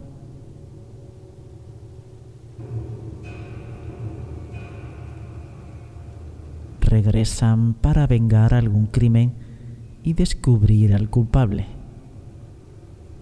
Regresan 6.90 7.74
para 7.74 8.08
vengar 8.08 8.52
algún 8.52 8.86
crimen 8.86 9.32
y 10.02 10.14
descubrir 10.14 10.92
al 10.92 11.08
culpable. 11.08 11.66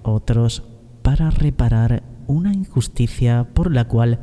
Otros 0.03 0.65
para 1.03 1.29
reparar 1.29 2.03
una 2.27 2.55
injusticia 2.55 3.47
por 3.53 3.71
la 3.71 3.87
cual 3.87 4.21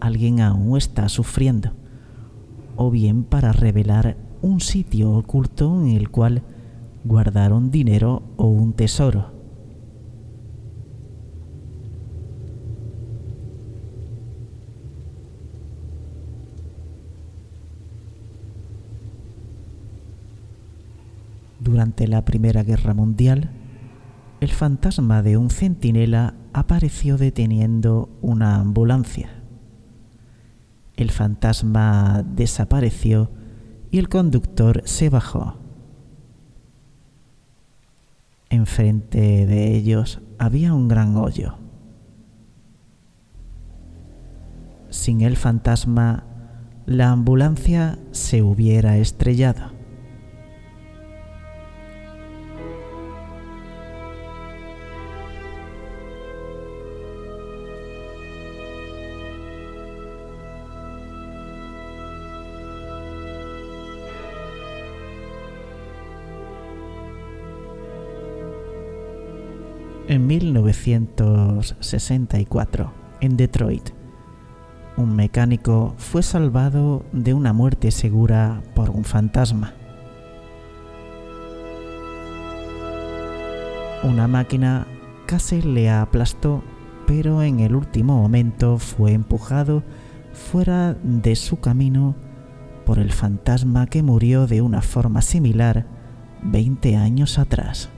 alguien 0.00 0.40
aún 0.40 0.78
está 0.78 1.10
sufriendo, 1.10 1.72
o 2.76 2.90
bien 2.90 3.24
para 3.24 3.52
revelar 3.52 4.16
un 4.40 4.60
sitio 4.60 5.12
oculto 5.12 5.78
en 5.82 5.90
el 5.90 6.08
cual 6.08 6.42
guardaron 7.04 7.70
dinero 7.70 8.22
o 8.38 8.46
un 8.46 8.72
tesoro. 8.72 9.35
Durante 21.66 22.06
la 22.06 22.24
Primera 22.24 22.62
Guerra 22.62 22.94
Mundial, 22.94 23.50
el 24.40 24.52
fantasma 24.52 25.24
de 25.24 25.36
un 25.36 25.50
centinela 25.50 26.34
apareció 26.52 27.18
deteniendo 27.18 28.08
una 28.22 28.60
ambulancia. 28.60 29.42
El 30.94 31.10
fantasma 31.10 32.22
desapareció 32.24 33.32
y 33.90 33.98
el 33.98 34.08
conductor 34.08 34.82
se 34.84 35.08
bajó. 35.08 35.58
Enfrente 38.48 39.44
de 39.44 39.74
ellos 39.74 40.20
había 40.38 40.72
un 40.72 40.86
gran 40.86 41.16
hoyo. 41.16 41.56
Sin 44.90 45.20
el 45.20 45.36
fantasma, 45.36 46.26
la 46.86 47.10
ambulancia 47.10 47.98
se 48.12 48.40
hubiera 48.40 48.98
estrellado. 48.98 49.75
En 70.16 70.26
1964, 70.28 72.92
en 73.20 73.36
Detroit, 73.36 73.90
un 74.96 75.14
mecánico 75.14 75.94
fue 75.98 76.22
salvado 76.22 77.04
de 77.12 77.34
una 77.34 77.52
muerte 77.52 77.90
segura 77.90 78.62
por 78.74 78.88
un 78.88 79.04
fantasma. 79.04 79.74
Una 84.04 84.26
máquina 84.26 84.86
casi 85.26 85.60
le 85.60 85.90
aplastó, 85.90 86.64
pero 87.06 87.42
en 87.42 87.60
el 87.60 87.76
último 87.76 88.22
momento 88.22 88.78
fue 88.78 89.12
empujado 89.12 89.82
fuera 90.32 90.94
de 90.94 91.36
su 91.36 91.60
camino 91.60 92.14
por 92.86 92.98
el 92.98 93.12
fantasma 93.12 93.86
que 93.86 94.02
murió 94.02 94.46
de 94.46 94.62
una 94.62 94.80
forma 94.80 95.20
similar 95.20 95.84
20 96.42 96.96
años 96.96 97.38
atrás. 97.38 97.90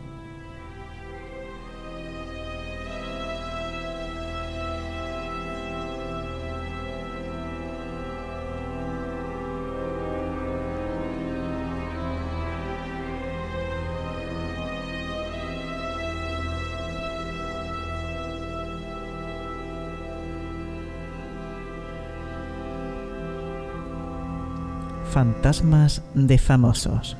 Fantasmas 25.09 26.03
de 26.15 26.39
famosos. 26.39 27.17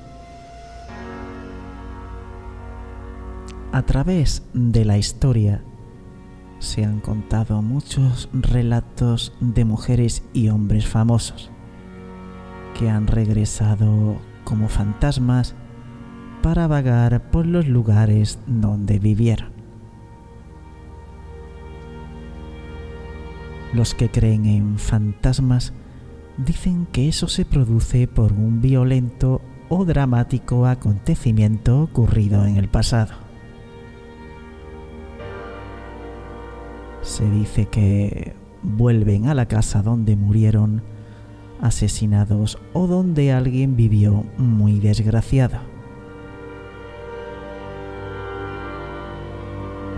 A 3.73 3.83
través 3.83 4.43
de 4.53 4.85
la 4.85 4.99
historia 4.99 5.63
se 6.59 6.85
han 6.85 7.01
contado 7.01 7.63
muchos 7.63 8.29
relatos 8.33 9.33
de 9.41 9.65
mujeres 9.65 10.23
y 10.33 10.49
hombres 10.49 10.87
famosos 10.87 11.51
que 12.79 12.91
han 12.91 13.07
regresado 13.07 14.17
como 14.45 14.69
fantasmas 14.69 15.55
para 16.43 16.67
vagar 16.67 17.31
por 17.31 17.47
los 17.47 17.67
lugares 17.67 18.39
donde 18.47 18.99
vivieron. 18.99 19.51
Los 23.73 23.95
que 23.95 24.11
creen 24.11 24.47
en 24.47 24.79
fantasmas 24.79 25.73
dicen 26.39 26.87
que 26.93 27.09
eso 27.09 27.29
se 27.29 27.45
produce 27.45 28.07
por 28.07 28.33
un 28.33 28.61
violento 28.61 29.43
o 29.69 29.85
dramático 29.85 30.67
acontecimiento 30.67 31.83
ocurrido 31.83 32.47
en 32.47 32.57
el 32.57 32.69
pasado. 32.69 33.15
Se 37.03 37.29
dice 37.29 37.67
que 37.67 38.35
vuelven 38.63 39.27
a 39.27 39.35
la 39.35 39.47
casa 39.47 39.83
donde 39.83 40.17
murieron 40.17 40.83
asesinados 41.61 42.59
o 42.73 42.87
donde 42.87 43.33
alguien 43.33 43.77
vivió 43.77 44.25
muy 44.37 44.79
desgraciado. 44.79 45.59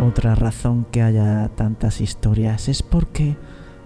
Otra 0.02 0.34
razón 0.34 0.86
que 0.90 1.02
haya 1.02 1.48
tantas 1.50 2.00
historias 2.00 2.68
es 2.68 2.82
porque 2.82 3.36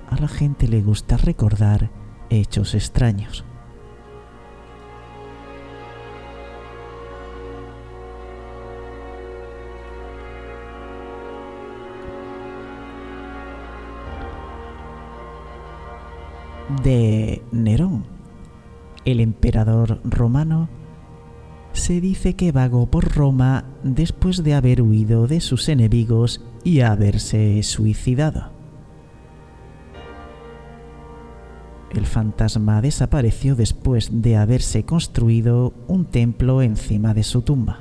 a 0.09 0.21
la 0.21 0.29
gente 0.29 0.69
le 0.69 0.81
gusta 0.81 1.17
recordar 1.17 1.91
hechos 2.35 2.75
extraños. 2.75 3.45
De 16.83 17.43
Nerón, 17.53 18.05
el 19.05 19.21
emperador 19.21 20.01
romano, 20.05 20.69
se 21.73 22.01
dice 22.01 22.35
que 22.35 22.53
vagó 22.53 22.87
por 22.87 23.15
Roma 23.15 23.65
después 23.83 24.43
de 24.43 24.55
haber 24.55 24.81
huido 24.81 25.27
de 25.27 25.41
sus 25.41 25.69
enemigos 25.69 26.41
y 26.63 26.81
haberse 26.81 27.63
suicidado. 27.63 28.54
El 31.95 32.07
fantasma 32.07 32.83
desapareció 32.83 33.55
después 33.55 34.11
de 34.11 34.37
haberse 34.37 34.85
construido 34.85 35.73
un 35.87 36.07
templo 36.07 36.61
encima 36.61 37.15
de 37.15 37.23
su 37.23 37.43
tumba. 37.43 37.81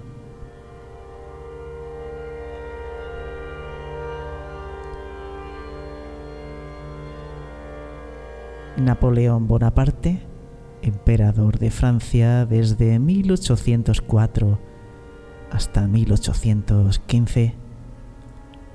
Napoleón 8.78 9.48
Bonaparte, 9.48 10.22
emperador 10.84 11.58
de 11.58 11.72
Francia 11.72 12.46
desde 12.46 13.00
1804 13.00 14.60
hasta 15.52 15.88
1815, 15.88 17.56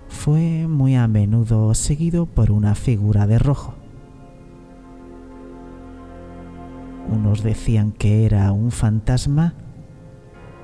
fue 0.09 0.67
muy 0.67 0.97
a 0.97 1.07
menudo 1.07 1.75
seguido 1.75 2.27
por 2.27 2.51
una 2.51 2.75
figura 2.75 3.27
de 3.27 3.39
rojo. 3.39 3.78
Unos 7.11 7.43
decían 7.43 7.93
que 7.93 8.27
era 8.27 8.53
un 8.53 8.71
fantasma, 8.71 9.55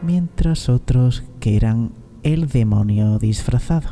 mientras 0.02 0.68
otros 0.68 1.24
que 1.40 1.56
eran 1.56 1.92
el 2.22 2.48
demonio 2.48 3.18
disfrazado. 3.18 3.88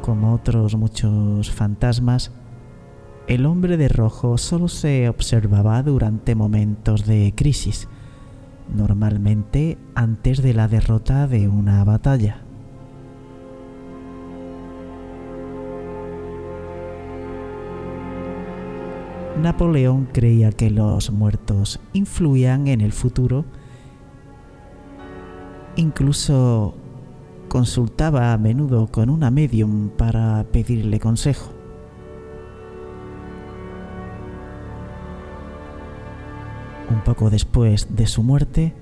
Como 0.00 0.32
otros 0.32 0.74
muchos 0.76 1.50
fantasmas, 1.50 2.32
el 3.26 3.46
hombre 3.46 3.76
de 3.76 3.88
rojo 3.88 4.38
solo 4.38 4.66
se 4.68 5.08
observaba 5.08 5.82
durante 5.82 6.34
momentos 6.34 7.06
de 7.06 7.32
crisis, 7.36 7.86
normalmente 8.74 9.78
antes 9.94 10.42
de 10.42 10.54
la 10.54 10.66
derrota 10.66 11.26
de 11.26 11.48
una 11.48 11.84
batalla. 11.84 12.42
Napoleón 19.42 20.08
creía 20.12 20.52
que 20.52 20.70
los 20.70 21.10
muertos 21.10 21.80
influían 21.92 22.68
en 22.68 22.80
el 22.80 22.92
futuro. 22.92 23.44
Incluso 25.76 26.74
consultaba 27.48 28.32
a 28.32 28.38
menudo 28.38 28.86
con 28.88 29.10
una 29.10 29.30
medium 29.30 29.88
para 29.90 30.44
pedirle 30.52 31.00
consejo. 31.00 31.52
Un 36.90 37.02
poco 37.04 37.30
después 37.30 37.94
de 37.96 38.06
su 38.06 38.22
muerte, 38.22 38.74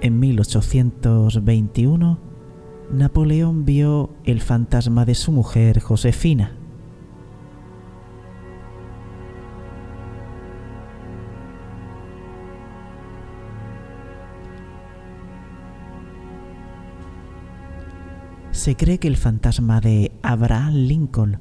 en 0.00 0.20
1821, 0.20 2.18
Napoleón 2.92 3.64
vio 3.64 4.10
el 4.24 4.40
fantasma 4.40 5.04
de 5.04 5.14
su 5.14 5.32
mujer 5.32 5.80
Josefina. 5.80 6.59
Se 18.60 18.76
cree 18.76 18.98
que 18.98 19.08
el 19.08 19.16
fantasma 19.16 19.80
de 19.80 20.12
Abraham 20.22 20.74
Lincoln 20.74 21.38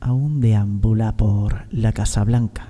aún 0.00 0.40
deambula 0.40 1.16
por 1.16 1.68
la 1.70 1.92
Casa 1.92 2.24
Blanca. 2.24 2.68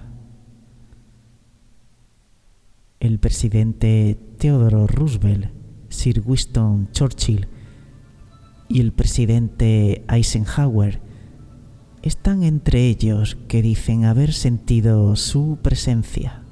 El 3.00 3.18
presidente 3.18 4.20
Theodore 4.36 4.86
Roosevelt, 4.86 5.52
Sir 5.88 6.22
Winston 6.26 6.90
Churchill 6.92 7.48
y 8.68 8.80
el 8.82 8.92
presidente 8.92 10.04
Eisenhower 10.06 11.00
están 12.02 12.42
entre 12.42 12.86
ellos 12.86 13.38
que 13.48 13.62
dicen 13.62 14.04
haber 14.04 14.34
sentido 14.34 15.16
su 15.16 15.60
presencia. 15.62 16.42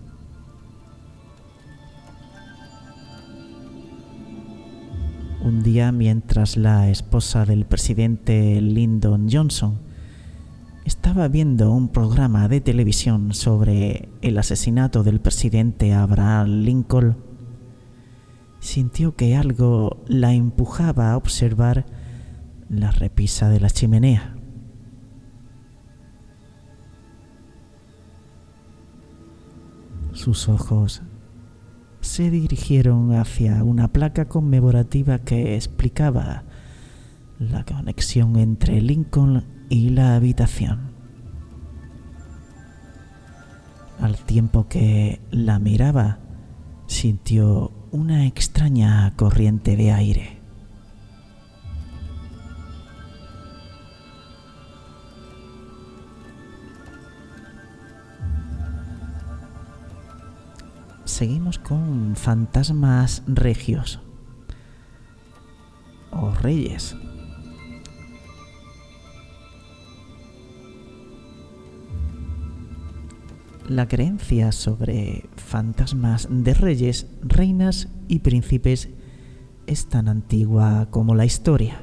Un 5.45 5.63
día 5.63 5.93
mientras 5.93 6.57
la 6.57 6.89
esposa 6.89 7.45
del 7.45 7.67
presidente 7.67 8.63
Lyndon 8.63 9.29
Johnson 9.31 9.79
estaba 10.87 11.29
viendo 11.29 11.71
un 11.71 11.89
programa 11.89 12.49
de 12.49 12.63
televisión 12.63 13.35
sobre 13.35 14.09
el 14.23 14.39
asesinato 14.39 15.03
del 15.03 15.21
presidente 15.21 15.93
Abraham 15.93 16.63
Lincoln, 16.63 17.19
sintió 18.59 19.17
que 19.17 19.37
algo 19.37 20.03
la 20.07 20.33
empujaba 20.33 21.13
a 21.13 21.17
observar 21.19 21.85
la 22.71 22.91
repisa 22.91 23.51
de 23.51 23.61
la 23.61 23.69
chimenea. 23.69 24.37
Sus 30.15 30.49
ojos 30.49 31.03
se 32.05 32.31
dirigieron 32.31 33.15
hacia 33.15 33.65
una 33.65 33.89
placa 33.89 34.27
conmemorativa 34.27 35.19
que 35.19 35.57
explicaba 35.57 36.45
la 37.39 37.65
conexión 37.65 38.37
entre 38.37 38.81
Lincoln 38.81 39.45
y 39.71 39.89
la 39.91 40.15
habitación. 40.15 40.93
Al 43.99 44.17
tiempo 44.19 44.69
que 44.69 45.21
la 45.31 45.59
miraba, 45.59 46.19
sintió 46.87 47.73
una 47.91 48.27
extraña 48.27 49.13
corriente 49.17 49.77
de 49.77 49.93
aire. 49.93 50.44
Seguimos 61.15 61.61
con 61.61 62.17
fantasmas 62.17 63.23
regios 63.29 64.01
o 66.11 66.33
reyes. 66.33 66.97
La 73.69 73.87
creencia 73.87 74.51
sobre 74.51 75.29
fantasmas 75.37 76.27
de 76.29 76.53
reyes, 76.53 77.07
reinas 77.23 77.87
y 78.09 78.19
príncipes 78.19 78.89
es 79.69 79.89
tan 79.89 80.09
antigua 80.09 80.89
como 80.91 81.15
la 81.15 81.25
historia. 81.25 81.81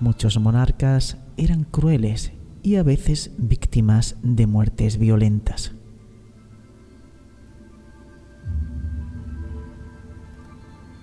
Muchos 0.00 0.36
monarcas 0.40 1.16
eran 1.36 1.62
crueles 1.62 2.32
y 2.66 2.74
a 2.74 2.82
veces 2.82 3.30
víctimas 3.38 4.16
de 4.24 4.48
muertes 4.48 4.98
violentas. 4.98 5.70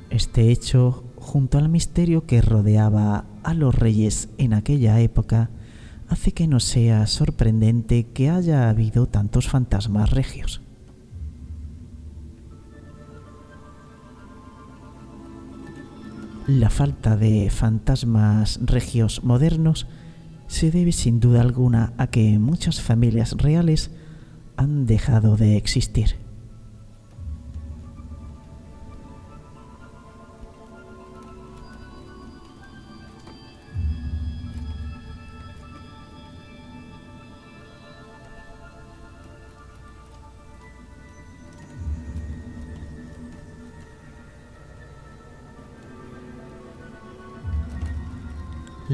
Este 0.10 0.52
hecho, 0.52 1.06
junto 1.16 1.58
al 1.58 1.70
misterio 1.70 2.26
que 2.26 2.42
rodeaba 2.42 3.24
a 3.44 3.54
los 3.54 3.74
reyes 3.74 4.28
en 4.38 4.54
aquella 4.54 5.00
época, 5.00 5.52
hace 6.10 6.34
que 6.34 6.50
no 6.50 6.60
sea 6.60 7.08
sorprendente 7.08 8.08
que 8.08 8.30
haya 8.30 8.68
habido 8.68 9.06
tantos 9.06 9.48
fantasmas 9.48 10.10
regios. 10.10 10.62
La 16.46 16.70
falta 16.70 17.16
de 17.16 17.50
fantasmas 17.50 18.60
regios 18.66 19.24
modernos 19.24 19.88
se 20.54 20.70
debe 20.70 20.92
sin 20.92 21.20
duda 21.20 21.42
alguna 21.42 21.94
a 21.98 22.06
que 22.06 22.38
muchas 22.38 22.80
familias 22.80 23.32
reales 23.32 23.90
han 24.56 24.86
dejado 24.86 25.36
de 25.36 25.58
existir. 25.58 26.23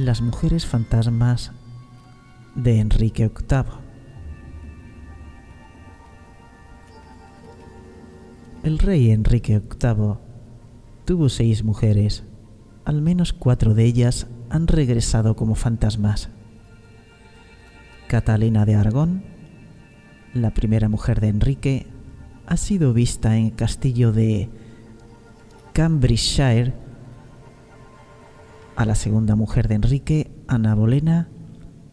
Las 0.10 0.22
mujeres 0.24 0.66
fantasmas 0.66 1.51
de 2.55 2.80
Enrique 2.80 3.28
VIII. 3.28 3.64
El 8.64 8.80
rey 8.80 9.12
Enrique 9.12 9.60
VIII 9.60 10.16
tuvo 11.05 11.30
seis 11.30 11.64
mujeres. 11.64 12.24
Al 12.86 13.03
menos 13.03 13.34
cuatro 13.34 13.76
de 13.76 13.86
ellas 13.86 14.26
han 14.49 14.66
regresado 14.66 15.36
como 15.36 15.53
fantasmas. 15.53 16.32
Catalina 18.07 18.66
de 18.66 18.74
Aragón, 18.74 19.24
la 20.34 20.55
primera 20.55 20.89
mujer 20.89 21.20
de 21.20 21.28
Enrique, 21.28 21.86
ha 22.47 22.57
sido 22.57 22.93
vista 22.93 23.38
en 23.38 23.45
el 23.45 23.55
castillo 23.55 24.12
de 24.12 24.49
Cambridgeshire 25.74 26.89
a 28.80 28.86
la 28.86 28.95
segunda 28.95 29.36
mujer 29.36 29.67
de 29.67 29.75
Enrique, 29.75 30.32
Ana 30.47 30.73
Bolena, 30.73 31.27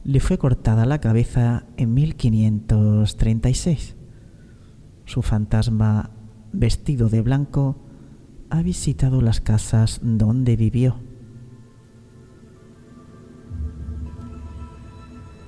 le 0.05 0.20
fue 0.20 0.39
cortada 0.39 0.87
la 0.87 1.01
cabeza 1.01 1.66
en 1.76 1.95
1536. 1.95 3.97
Su 5.05 5.22
fantasma, 5.22 6.11
vestido 6.53 7.09
de 7.09 7.22
blanco, 7.22 7.84
ha 8.51 8.62
visitado 8.62 9.20
las 9.20 9.41
casas 9.41 9.99
donde 10.01 10.55
vivió. 10.55 11.01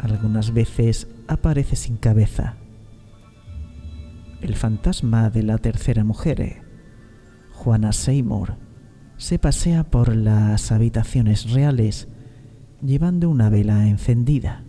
Algunas 0.01 0.53
veces 0.53 1.07
aparece 1.29 1.77
sin 1.77 1.99
cabeza. 1.99 2.57
El 4.41 4.57
fantasma 4.57 5.31
de 5.31 5.45
la 5.45 5.59
tercera 5.59 6.03
mujer, 6.03 6.65
Juana 7.53 7.93
Seymour, 7.93 8.57
se 9.19 9.39
pasea 9.41 9.83
por 9.83 10.15
las 10.15 10.71
habitaciones 10.71 11.51
reales 11.51 12.07
llevando 12.81 13.29
una 13.29 13.51
vela 13.51 13.89
encendida. 13.89 14.63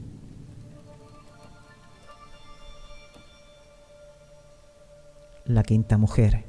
La 5.45 5.63
quinta 5.63 5.97
mujer, 5.97 6.45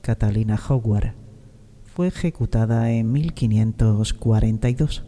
Catalina 0.00 0.58
Howard, 0.68 1.12
fue 1.84 2.08
ejecutada 2.08 2.90
en 2.90 3.12
1542. 3.12 5.04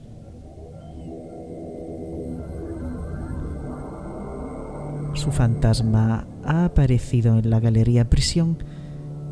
Su 5.14 5.32
fantasma 5.32 6.26
ha 6.44 6.66
aparecido 6.66 7.38
en 7.38 7.48
la 7.48 7.60
galería 7.60 8.10
prisión 8.10 8.62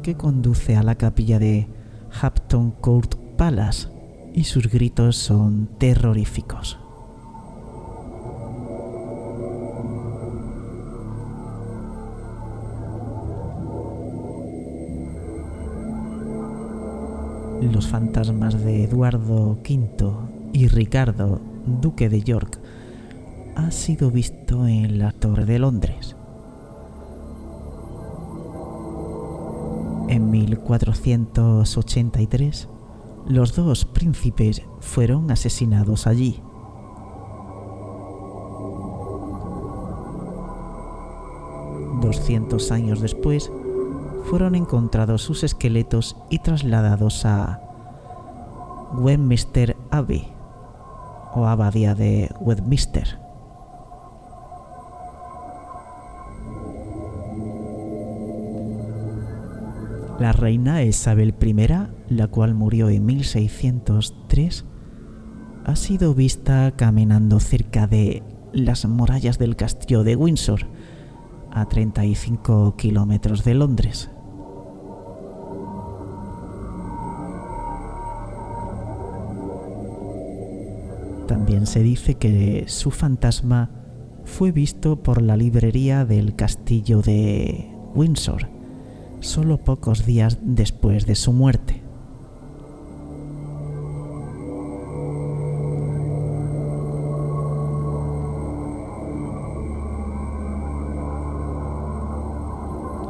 que 0.02 0.16
conduce 0.16 0.76
a 0.76 0.82
la 0.82 0.96
capilla 0.96 1.38
de 1.38 1.68
Hampton 2.20 2.70
Court 2.70 3.16
Palace 3.36 3.88
y 4.32 4.44
sus 4.44 4.70
gritos 4.70 5.16
son 5.16 5.68
terroríficos. 5.78 6.78
Los 17.60 17.88
fantasmas 17.88 18.62
de 18.62 18.84
Eduardo 18.84 19.52
V 19.52 20.12
y 20.52 20.68
Ricardo, 20.68 21.40
duque 21.66 22.08
de 22.08 22.22
York, 22.22 22.60
ha 23.56 23.70
sido 23.70 24.10
visto 24.10 24.66
en 24.66 24.98
la 24.98 25.12
Torre 25.12 25.44
de 25.44 25.58
Londres. 25.58 26.16
En 30.08 30.30
1483, 30.30 32.68
los 33.26 33.54
dos 33.54 33.86
príncipes 33.86 34.60
fueron 34.80 35.30
asesinados 35.30 36.06
allí. 36.06 36.42
Doscientos 42.02 42.70
años 42.70 43.00
después, 43.00 43.50
fueron 44.24 44.54
encontrados 44.54 45.22
sus 45.22 45.42
esqueletos 45.42 46.18
y 46.28 46.40
trasladados 46.40 47.24
a 47.24 47.62
Westminster 48.94 49.74
Abbey 49.90 50.28
o 51.34 51.46
Abadía 51.46 51.94
de 51.94 52.30
Westminster. 52.40 53.23
La 60.18 60.30
reina 60.30 60.84
Isabel 60.84 61.34
I, 61.40 61.66
la 62.08 62.28
cual 62.28 62.54
murió 62.54 62.88
en 62.88 63.04
1603, 63.04 64.64
ha 65.64 65.76
sido 65.76 66.14
vista 66.14 66.72
caminando 66.76 67.40
cerca 67.40 67.88
de 67.88 68.22
las 68.52 68.86
murallas 68.86 69.38
del 69.38 69.56
castillo 69.56 70.04
de 70.04 70.14
Windsor, 70.14 70.66
a 71.50 71.66
35 71.66 72.76
kilómetros 72.76 73.44
de 73.44 73.54
Londres. 73.54 74.10
También 81.26 81.66
se 81.66 81.82
dice 81.82 82.14
que 82.14 82.64
su 82.68 82.90
fantasma 82.92 83.70
fue 84.24 84.52
visto 84.52 85.02
por 85.02 85.22
la 85.22 85.36
librería 85.36 86.04
del 86.04 86.36
castillo 86.36 87.02
de 87.02 87.72
Windsor, 87.94 88.48
solo 89.24 89.58
pocos 89.58 90.06
días 90.06 90.38
después 90.42 91.06
de 91.06 91.14
su 91.14 91.32
muerte. 91.32 91.82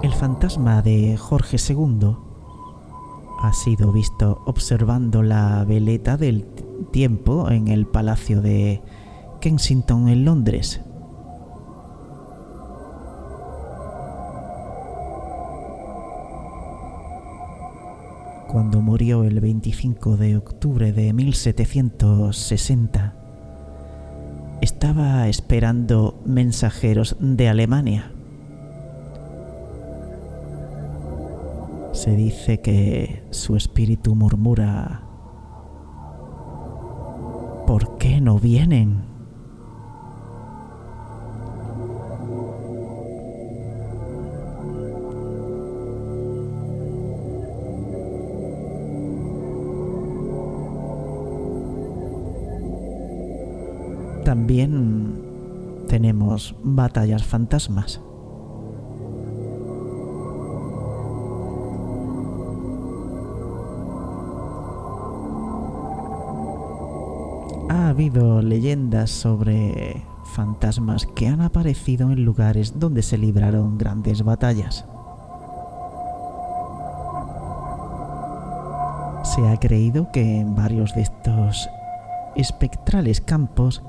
El 0.02 0.12
fantasma 0.12 0.82
de 0.82 1.16
Jorge 1.16 1.56
II 1.56 2.16
ha 3.40 3.52
sido 3.52 3.92
visto 3.92 4.42
observando 4.46 5.22
la 5.22 5.64
veleta 5.64 6.16
del 6.16 6.44
tiempo 6.92 7.50
en 7.50 7.68
el 7.68 7.86
Palacio 7.86 8.40
de 8.40 8.82
Kensington 9.40 10.08
en 10.08 10.24
Londres. 10.24 10.80
Cuando 18.54 18.80
murió 18.80 19.24
el 19.24 19.40
25 19.40 20.16
de 20.16 20.36
octubre 20.36 20.92
de 20.92 21.12
1760, 21.12 23.16
estaba 24.60 25.26
esperando 25.26 26.22
mensajeros 26.24 27.16
de 27.18 27.48
Alemania. 27.48 28.12
Se 31.90 32.14
dice 32.14 32.60
que 32.60 33.24
su 33.30 33.56
espíritu 33.56 34.14
murmura 34.14 35.02
¿Por 37.66 37.98
qué 37.98 38.20
no 38.20 38.38
vienen? 38.38 39.13
También 54.34 55.14
tenemos 55.86 56.56
batallas 56.64 57.22
fantasmas. 57.22 58.00
ha 67.68 67.88
habido 67.90 68.42
leyendas 68.42 69.10
sobre 69.10 70.02
fantasmas 70.24 71.06
que 71.06 71.28
han 71.28 71.40
aparecido 71.40 72.10
en 72.10 72.24
lugares 72.24 72.80
donde 72.80 73.02
se 73.02 73.16
libraron 73.16 73.78
grandes 73.78 74.24
batallas. 74.24 74.84
Se 79.22 79.46
ha 79.46 79.56
creído 79.60 80.10
que 80.10 80.40
en 80.40 80.56
varios 80.56 80.92
de 80.96 81.02
estos 81.02 81.70
espectrales 82.34 83.20
campos 83.20 83.80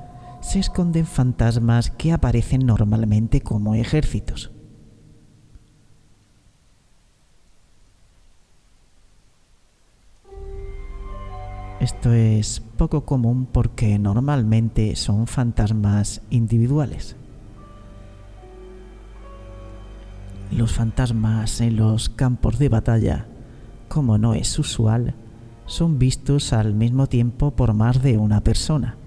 se 0.45 0.59
esconden 0.59 1.07
fantasmas 1.07 1.89
que 1.89 2.11
aparecen 2.11 2.67
normalmente 2.67 3.41
como 3.41 3.73
ejércitos. 3.73 4.51
Esto 11.79 12.13
es 12.13 12.59
poco 12.77 13.05
común 13.05 13.47
porque 13.51 13.97
normalmente 13.97 14.95
son 14.95 15.25
fantasmas 15.25 16.21
individuales. 16.29 17.15
Los 20.51 20.73
fantasmas 20.73 21.59
en 21.59 21.75
los 21.75 22.09
campos 22.09 22.59
de 22.59 22.69
batalla, 22.69 23.25
como 23.87 24.19
no 24.19 24.35
es 24.35 24.59
usual, 24.59 25.15
son 25.65 25.97
vistos 25.97 26.53
al 26.53 26.75
mismo 26.75 27.07
tiempo 27.07 27.49
por 27.49 27.73
más 27.73 28.03
de 28.03 28.19
una 28.19 28.41
persona, 28.41 28.97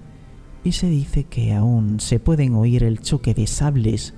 y 0.69 0.73
se 0.73 0.91
dice 0.91 1.25
que 1.25 1.55
aún 1.55 1.99
se 1.99 2.21
pueden 2.21 2.55
oír 2.55 2.85
el 2.85 3.01
choque 3.01 3.33
de 3.33 3.47
sables, 3.47 4.13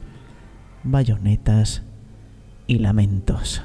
bayonetas 0.82 1.84
y 2.66 2.78
lamentos. 2.78 3.62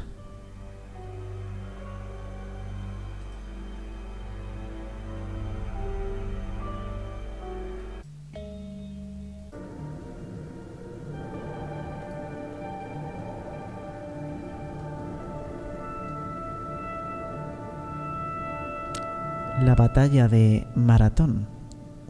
la 19.62 19.74
batalla 19.74 20.28
de 20.28 20.68
Maratón, 20.76 21.55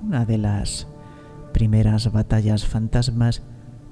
una 0.05 0.23
de 0.23 0.37
las 0.37 0.87
primeras 1.51 2.11
batallas 2.11 2.65
fantasmas, 2.65 3.41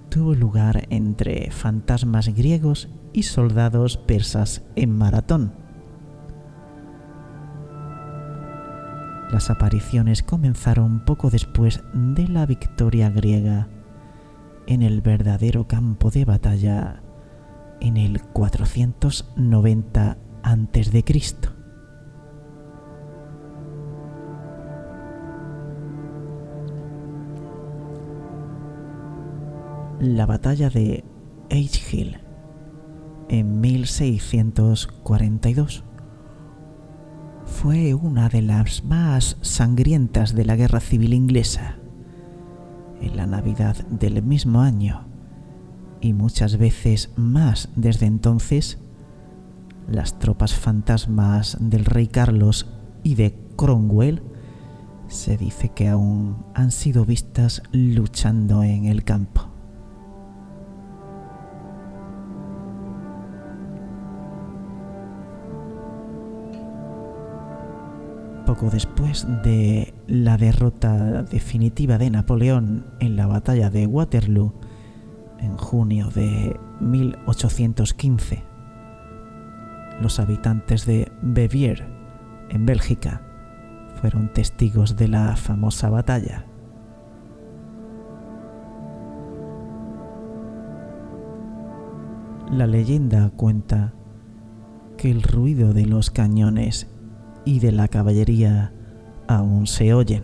tuvo 0.09 0.35
lugar 0.35 0.85
entre 0.91 1.49
fantasmas 1.49 2.27
griegos 2.29 2.87
y 3.13 3.23
soldados 3.23 3.97
persas 3.97 4.63
en 4.75 4.95
Maratón. 4.95 5.53
Las 9.31 9.49
apariciones 9.49 10.21
comenzaron 10.21 11.03
poco 11.03 11.31
después 11.31 11.81
de 11.95 12.27
la 12.27 12.45
victoria 12.45 13.09
griega 13.09 13.67
en 14.67 14.83
el 14.83 15.01
verdadero 15.01 15.67
campo 15.67 16.11
de 16.11 16.25
batalla 16.25 17.01
en 17.81 17.97
el 17.97 18.21
490 18.21 20.17
a.C. 20.43 21.52
la 30.03 30.25
batalla 30.25 30.69
de 30.69 31.05
Hill 31.49 32.19
en 33.29 33.61
1642. 33.61 35.85
Fue 37.45 37.93
una 37.93 38.27
de 38.27 38.41
las 38.41 38.83
más 38.83 39.37
sangrientas 39.41 40.35
de 40.35 40.43
la 40.45 40.57
Guerra 40.57 40.81
Civil 40.81 41.13
Inglesa. 41.13 41.77
En 43.01 43.15
la 43.15 43.27
Navidad 43.27 43.77
del 43.87 44.21
mismo 44.23 44.61
año, 44.61 45.05
y 46.01 46.11
muchas 46.13 46.57
veces 46.57 47.11
más 47.15 47.69
desde 47.75 48.05
entonces, 48.05 48.79
las 49.87 50.19
tropas 50.19 50.53
fantasmas 50.53 51.57
del 51.61 51.85
rey 51.85 52.07
Carlos 52.07 52.69
y 53.03 53.15
de 53.15 53.37
Cromwell 53.55 54.21
se 55.07 55.37
dice 55.37 55.69
que 55.69 55.87
aún 55.87 56.43
han 56.53 56.71
sido 56.71 57.05
vistas 57.05 57.63
luchando 57.71 58.63
en 58.63 58.83
el 58.85 59.05
campo. 59.05 59.52
Poco 68.53 68.69
después 68.69 69.25
de 69.41 69.95
la 70.05 70.37
derrota 70.37 71.23
definitiva 71.23 71.97
de 71.97 72.11
Napoleón 72.11 72.85
en 72.99 73.15
la 73.15 73.25
batalla 73.25 73.71
de 73.71 73.87
Waterloo 73.87 74.53
en 75.39 75.57
junio 75.57 76.09
de 76.13 76.59
1815. 76.79 78.43
Los 79.99 80.19
habitantes 80.19 80.85
de 80.85 81.11
Bevier, 81.23 81.87
en 82.49 82.67
Bélgica, 82.67 83.23
fueron 83.99 84.31
testigos 84.31 84.97
de 84.97 85.07
la 85.07 85.35
famosa 85.35 85.89
batalla. 85.89 86.45
La 92.51 92.67
leyenda 92.67 93.31
cuenta 93.31 93.93
que 94.95 95.09
el 95.09 95.23
ruido 95.23 95.73
de 95.73 95.87
los 95.87 96.11
cañones 96.11 96.92
y 97.45 97.59
de 97.59 97.71
la 97.71 97.87
caballería 97.87 98.73
aún 99.27 99.67
se 99.67 99.93
oyen. 99.93 100.23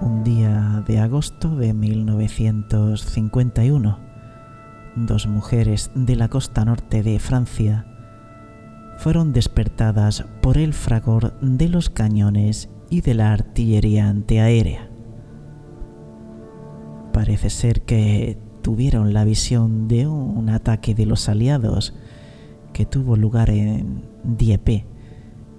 Un 0.00 0.24
día 0.24 0.82
de 0.86 0.98
agosto 0.98 1.56
de 1.56 1.72
1951, 1.72 3.98
dos 4.96 5.26
mujeres 5.26 5.90
de 5.94 6.16
la 6.16 6.28
costa 6.28 6.64
norte 6.64 7.02
de 7.02 7.18
Francia 7.18 7.86
fueron 8.98 9.32
despertadas 9.32 10.24
por 10.42 10.58
el 10.58 10.72
fragor 10.72 11.38
de 11.40 11.68
los 11.68 11.90
cañones 11.90 12.68
y 12.90 13.00
de 13.00 13.14
la 13.14 13.32
artillería 13.32 14.08
antiaérea. 14.08 14.90
Parece 17.12 17.50
ser 17.50 17.82
que 17.82 18.38
tuvieron 18.62 19.14
la 19.14 19.24
visión 19.24 19.88
de 19.88 20.06
un 20.06 20.48
ataque 20.48 20.94
de 20.94 21.06
los 21.06 21.28
aliados 21.28 21.94
que 22.72 22.84
tuvo 22.84 23.16
lugar 23.16 23.50
en 23.50 24.04
Dieppe 24.24 24.86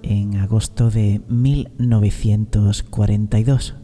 en 0.02 0.36
agosto 0.36 0.90
de 0.90 1.20
1942. 1.28 3.76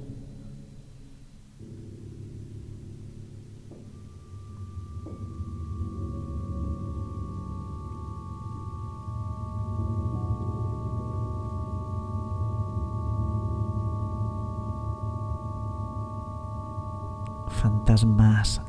Fantasmas 18.03 18.61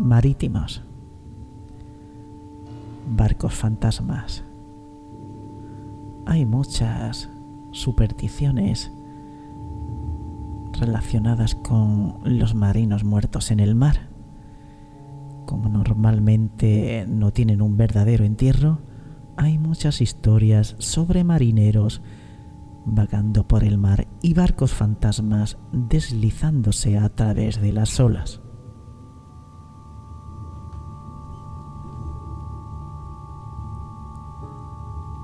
marítimos, 0.00 0.82
barcos 3.16 3.54
fantasmas. 3.54 4.44
Hay 6.26 6.46
muchas 6.46 7.28
supersticiones 7.72 8.92
relacionadas 10.78 11.54
con 11.54 12.18
los 12.24 12.54
marinos 12.54 13.04
muertos 13.04 13.50
en 13.50 13.60
el 13.60 13.74
mar. 13.74 14.08
Como 15.44 15.68
normalmente 15.68 17.04
no 17.08 17.32
tienen 17.32 17.60
un 17.60 17.76
verdadero 17.76 18.24
entierro, 18.24 18.78
hay 19.36 19.58
muchas 19.58 20.00
historias 20.00 20.76
sobre 20.78 21.24
marineros 21.24 22.00
vagando 22.84 23.46
por 23.46 23.62
el 23.64 23.78
mar 23.78 24.08
y 24.22 24.34
barcos 24.34 24.72
fantasmas 24.72 25.58
deslizándose 25.72 26.98
a 26.98 27.08
través 27.10 27.60
de 27.60 27.72
las 27.72 28.00
olas. 28.00 28.40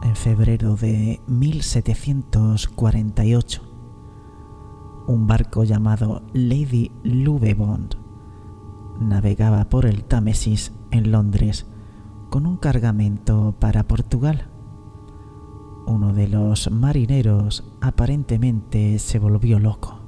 En 0.03 0.15
febrero 0.15 0.77
de 0.77 1.21
1748, 1.27 3.63
un 5.09 5.27
barco 5.27 5.65
llamado 5.65 6.23
Lady 6.33 6.93
Lubebond 7.03 7.97
navegaba 9.01 9.69
por 9.69 9.87
el 9.87 10.05
Támesis 10.05 10.73
en 10.91 11.13
Londres 11.13 11.67
con 12.31 12.47
un 12.47 12.57
cargamento 12.57 13.55
para 13.59 13.87
Portugal. 13.87 14.49
Uno 15.87 16.13
de 16.13 16.29
los 16.29 16.71
marineros 16.71 17.65
aparentemente 17.81 18.99
se 18.99 19.19
volvió 19.19 19.59
loco. 19.59 20.01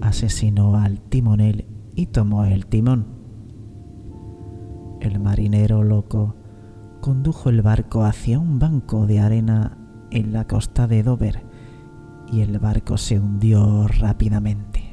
Asesinó 0.00 0.76
al 0.76 1.00
timonel 1.00 1.66
y 1.94 2.06
tomó 2.06 2.44
el 2.44 2.66
timón. 2.66 3.06
El 5.00 5.20
marinero 5.20 5.84
loco 5.84 6.34
condujo 7.00 7.50
el 7.50 7.60
barco 7.60 8.04
hacia 8.04 8.38
un 8.38 8.58
banco 8.58 9.06
de 9.06 9.20
arena 9.20 9.76
en 10.10 10.32
la 10.32 10.46
costa 10.46 10.86
de 10.86 11.02
Dover 11.02 11.44
y 12.32 12.40
el 12.40 12.58
barco 12.58 12.96
se 12.96 13.20
hundió 13.20 13.86
rápidamente. 13.88 14.83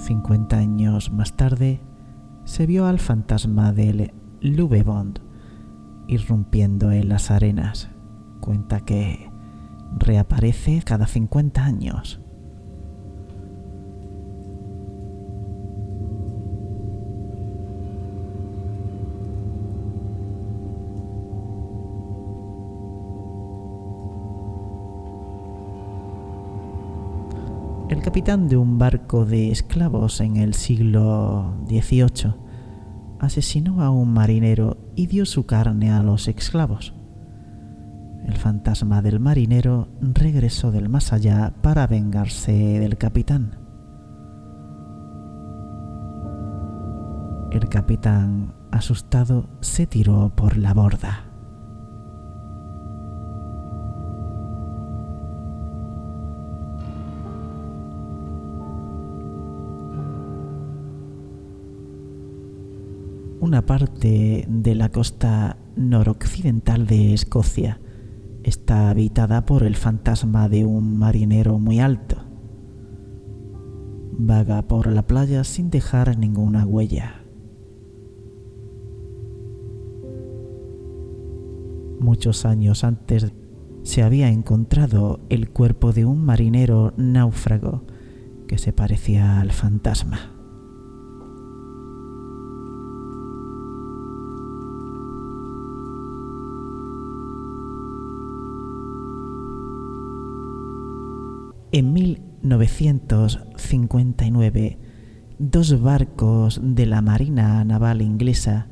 50 0.00 0.56
años 0.56 1.12
más 1.12 1.34
tarde, 1.36 1.80
se 2.44 2.66
vio 2.66 2.86
al 2.86 2.98
fantasma 2.98 3.72
del 3.72 4.12
Lubebond 4.40 5.20
irrumpiendo 6.08 6.90
en 6.90 7.08
las 7.08 7.30
arenas. 7.30 7.90
Cuenta 8.40 8.80
que 8.80 9.30
reaparece 9.98 10.82
cada 10.84 11.06
50 11.06 11.64
años. 11.64 12.20
El 28.00 28.04
capitán 28.04 28.48
de 28.48 28.56
un 28.56 28.78
barco 28.78 29.26
de 29.26 29.50
esclavos 29.50 30.22
en 30.22 30.38
el 30.38 30.54
siglo 30.54 31.54
XVIII 31.68 32.34
asesinó 33.18 33.82
a 33.82 33.90
un 33.90 34.14
marinero 34.14 34.78
y 34.96 35.06
dio 35.06 35.26
su 35.26 35.44
carne 35.44 35.92
a 35.92 36.02
los 36.02 36.26
esclavos. 36.26 36.94
El 38.24 38.38
fantasma 38.38 39.02
del 39.02 39.20
marinero 39.20 39.88
regresó 40.00 40.70
del 40.72 40.88
más 40.88 41.12
allá 41.12 41.52
para 41.60 41.86
vengarse 41.86 42.52
del 42.52 42.96
capitán. 42.96 43.58
El 47.52 47.68
capitán, 47.68 48.54
asustado, 48.70 49.50
se 49.60 49.86
tiró 49.86 50.32
por 50.34 50.56
la 50.56 50.72
borda. 50.72 51.29
Una 63.50 63.66
parte 63.66 64.46
de 64.48 64.74
la 64.76 64.90
costa 64.90 65.56
noroccidental 65.74 66.86
de 66.86 67.14
Escocia 67.14 67.80
está 68.44 68.90
habitada 68.90 69.44
por 69.44 69.64
el 69.64 69.74
fantasma 69.74 70.48
de 70.48 70.64
un 70.64 70.96
marinero 70.96 71.58
muy 71.58 71.80
alto. 71.80 72.14
Vaga 74.12 74.62
por 74.68 74.86
la 74.86 75.04
playa 75.04 75.42
sin 75.42 75.68
dejar 75.68 76.16
ninguna 76.16 76.64
huella. 76.64 77.24
Muchos 81.98 82.44
años 82.44 82.84
antes 82.84 83.32
se 83.82 84.04
había 84.04 84.28
encontrado 84.28 85.18
el 85.28 85.50
cuerpo 85.50 85.92
de 85.92 86.04
un 86.04 86.24
marinero 86.24 86.92
náufrago 86.96 87.82
que 88.46 88.58
se 88.58 88.72
parecía 88.72 89.40
al 89.40 89.50
fantasma. 89.50 90.39
1959, 102.58 104.78
dos 105.38 105.80
barcos 105.80 106.60
de 106.62 106.86
la 106.86 107.00
Marina 107.00 107.64
Naval 107.64 108.02
Inglesa 108.02 108.66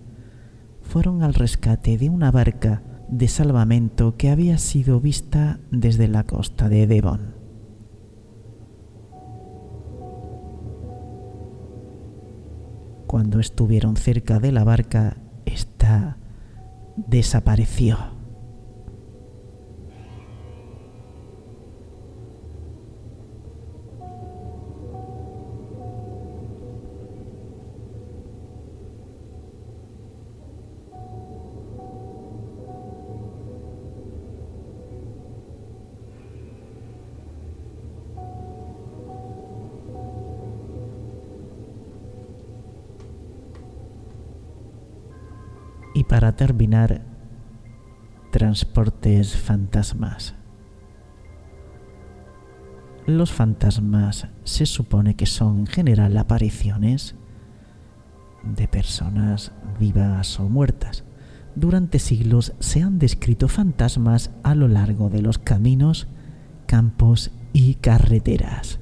fueron 0.83 1.22
al 1.22 1.35
rescate 1.35 1.97
de 1.97 2.11
una 2.11 2.33
barca 2.33 2.83
de 3.09 3.29
salvamento 3.29 4.16
que 4.16 4.31
había 4.31 4.59
sido 4.59 5.01
vista 5.01 5.61
desde 5.70 6.09
la 6.09 6.24
costa 6.24 6.68
de 6.68 6.89
Devon. 6.89 7.37
Cuando 13.07 13.39
estuvieron 13.39 13.97
cerca 13.97 14.41
de 14.41 14.51
la 14.51 14.64
barca, 14.64 15.18
esta 15.47 16.18
desapareció. 16.97 18.18
Y 45.99 46.05
para 46.05 46.36
terminar, 46.36 47.03
transportes 48.30 49.36
fantasmas. 49.36 50.36
Los 53.05 53.32
fantasmas 53.32 54.28
se 54.44 54.66
supone 54.66 55.16
que 55.16 55.26
son 55.26 55.59
en 55.59 55.66
general 55.66 56.16
apariciones 56.16 57.16
de 58.44 58.68
personas 58.68 59.51
vivas 59.80 60.38
o 60.38 60.49
muertas. 60.49 61.03
Durante 61.57 61.99
siglos 61.99 62.53
se 62.61 62.80
han 62.80 63.01
descrito 63.01 63.49
fantasmas 63.49 64.30
a 64.44 64.55
lo 64.55 64.68
largo 64.68 65.11
de 65.11 65.20
los 65.20 65.38
caminos, 65.38 66.07
campos 66.66 67.32
y 67.53 67.74
carreteras. 67.74 68.78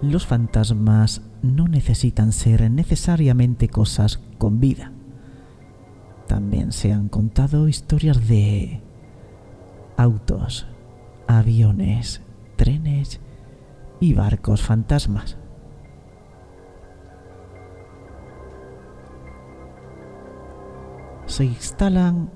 Los 0.00 0.26
fantasmas 0.26 1.22
no 1.42 1.66
necesitan 1.66 2.32
ser 2.32 2.70
necesariamente 2.70 3.68
cosas 3.68 4.20
con 4.38 4.60
vida. 4.60 4.92
También 6.26 6.72
se 6.72 6.92
han 6.92 7.08
contado 7.08 7.68
historias 7.68 8.28
de 8.28 8.80
autos, 9.96 10.66
aviones, 11.26 12.22
trenes 12.56 13.20
y 13.98 14.14
barcos 14.14 14.62
fantasmas. 14.62 15.36
Se 21.26 21.44
instalan 21.44 22.30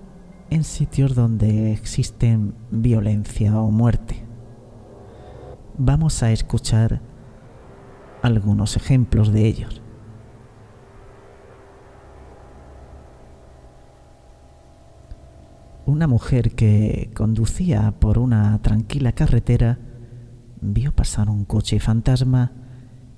en 0.50 0.64
sitios 0.64 1.14
donde 1.14 1.72
existen 1.72 2.54
violencia 2.70 3.58
o 3.58 3.70
muerte. 3.70 4.22
Vamos 5.78 6.22
a 6.22 6.30
escuchar 6.30 7.00
algunos 8.22 8.76
ejemplos 8.76 9.32
de 9.32 9.46
ellos. 9.46 9.82
Una 15.84 16.06
mujer 16.06 16.54
que 16.54 17.10
conducía 17.14 17.92
por 17.98 18.18
una 18.18 18.60
tranquila 18.62 19.12
carretera 19.12 19.78
vio 20.60 20.94
pasar 20.94 21.28
un 21.28 21.44
coche 21.44 21.80
fantasma 21.80 22.52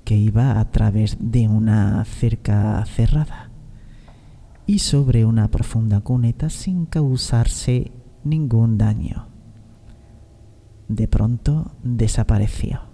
que 0.04 0.16
iba 0.16 0.58
a 0.58 0.70
través 0.70 1.18
de 1.20 1.46
una 1.46 2.04
cerca 2.06 2.84
cerrada 2.86 3.50
y 4.66 4.78
sobre 4.78 5.26
una 5.26 5.50
profunda 5.50 6.00
cuneta 6.00 6.48
sin 6.48 6.86
causarse 6.86 7.92
ningún 8.24 8.78
daño. 8.78 9.28
De 10.88 11.06
pronto 11.06 11.72
desapareció. 11.82 12.93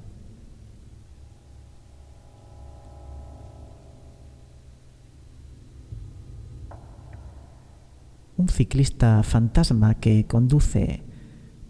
Un 8.41 8.49
ciclista 8.49 9.23
fantasma 9.23 9.95
que 9.95 10.27
conduce 10.27 11.03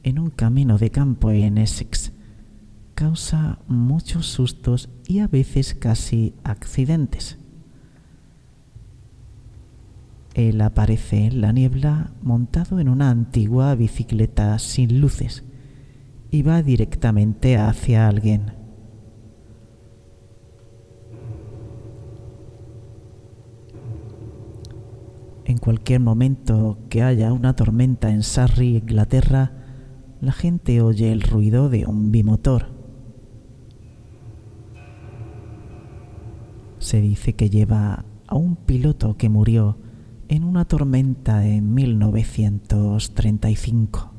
en 0.04 0.18
un 0.20 0.30
camino 0.30 0.78
de 0.78 0.90
campo 0.90 1.32
en 1.32 1.58
Essex 1.58 2.12
causa 2.94 3.58
muchos 3.66 4.26
sustos 4.26 4.88
y 5.06 5.18
a 5.18 5.26
veces 5.26 5.74
casi 5.74 6.34
accidentes. 6.44 7.38
Él 10.34 10.60
aparece 10.60 11.26
en 11.26 11.40
la 11.40 11.52
niebla 11.52 12.12
montado 12.22 12.78
en 12.78 12.88
una 12.88 13.10
antigua 13.10 13.74
bicicleta 13.74 14.56
sin 14.60 15.00
luces 15.00 15.42
y 16.30 16.42
va 16.42 16.62
directamente 16.62 17.56
hacia 17.56 18.06
alguien. 18.06 18.59
En 25.50 25.58
cualquier 25.58 25.98
momento 25.98 26.78
que 26.88 27.02
haya 27.02 27.32
una 27.32 27.56
tormenta 27.56 28.10
en 28.10 28.22
Surrey, 28.22 28.76
Inglaterra, 28.76 29.50
la 30.20 30.30
gente 30.30 30.80
oye 30.80 31.10
el 31.10 31.22
ruido 31.22 31.68
de 31.68 31.86
un 31.86 32.12
bimotor. 32.12 32.68
Se 36.78 37.00
dice 37.00 37.32
que 37.32 37.50
lleva 37.50 38.04
a 38.28 38.36
un 38.36 38.54
piloto 38.54 39.16
que 39.16 39.28
murió 39.28 39.76
en 40.28 40.44
una 40.44 40.66
tormenta 40.66 41.44
en 41.44 41.74
1935. 41.74 44.12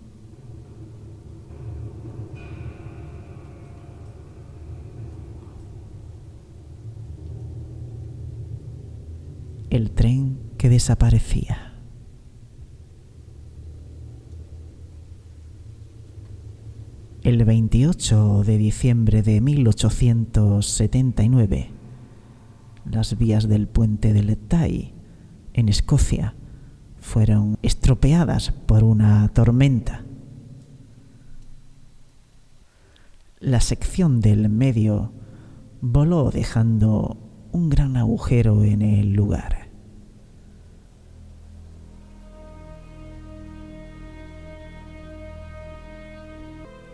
El 9.69 9.91
tren 9.91 10.30
que 10.62 10.70
desaparecía. 10.70 11.74
El 17.24 17.43
28 17.43 18.43
de 18.45 18.57
diciembre 18.59 19.24
de 19.24 19.41
1879, 19.41 21.72
las 22.86 23.18
vías 23.18 23.47
del 23.47 23.68
puente 23.68 24.14
de 24.14 24.22
Letay, 24.22 24.93
en 25.53 25.68
Escocia, 25.68 26.36
fueron 26.99 27.57
estropeadas 27.64 28.51
por 28.51 28.84
una 28.84 29.28
tormenta. 29.30 30.05
La 33.39 33.62
sección 33.62 34.22
del 34.22 34.47
medio 34.47 35.12
voló 35.82 36.30
dejando 36.30 37.18
un 37.51 37.72
gran 37.72 37.97
agujero 37.97 38.64
en 38.64 38.84
el 38.84 39.14
lugar. 39.14 39.61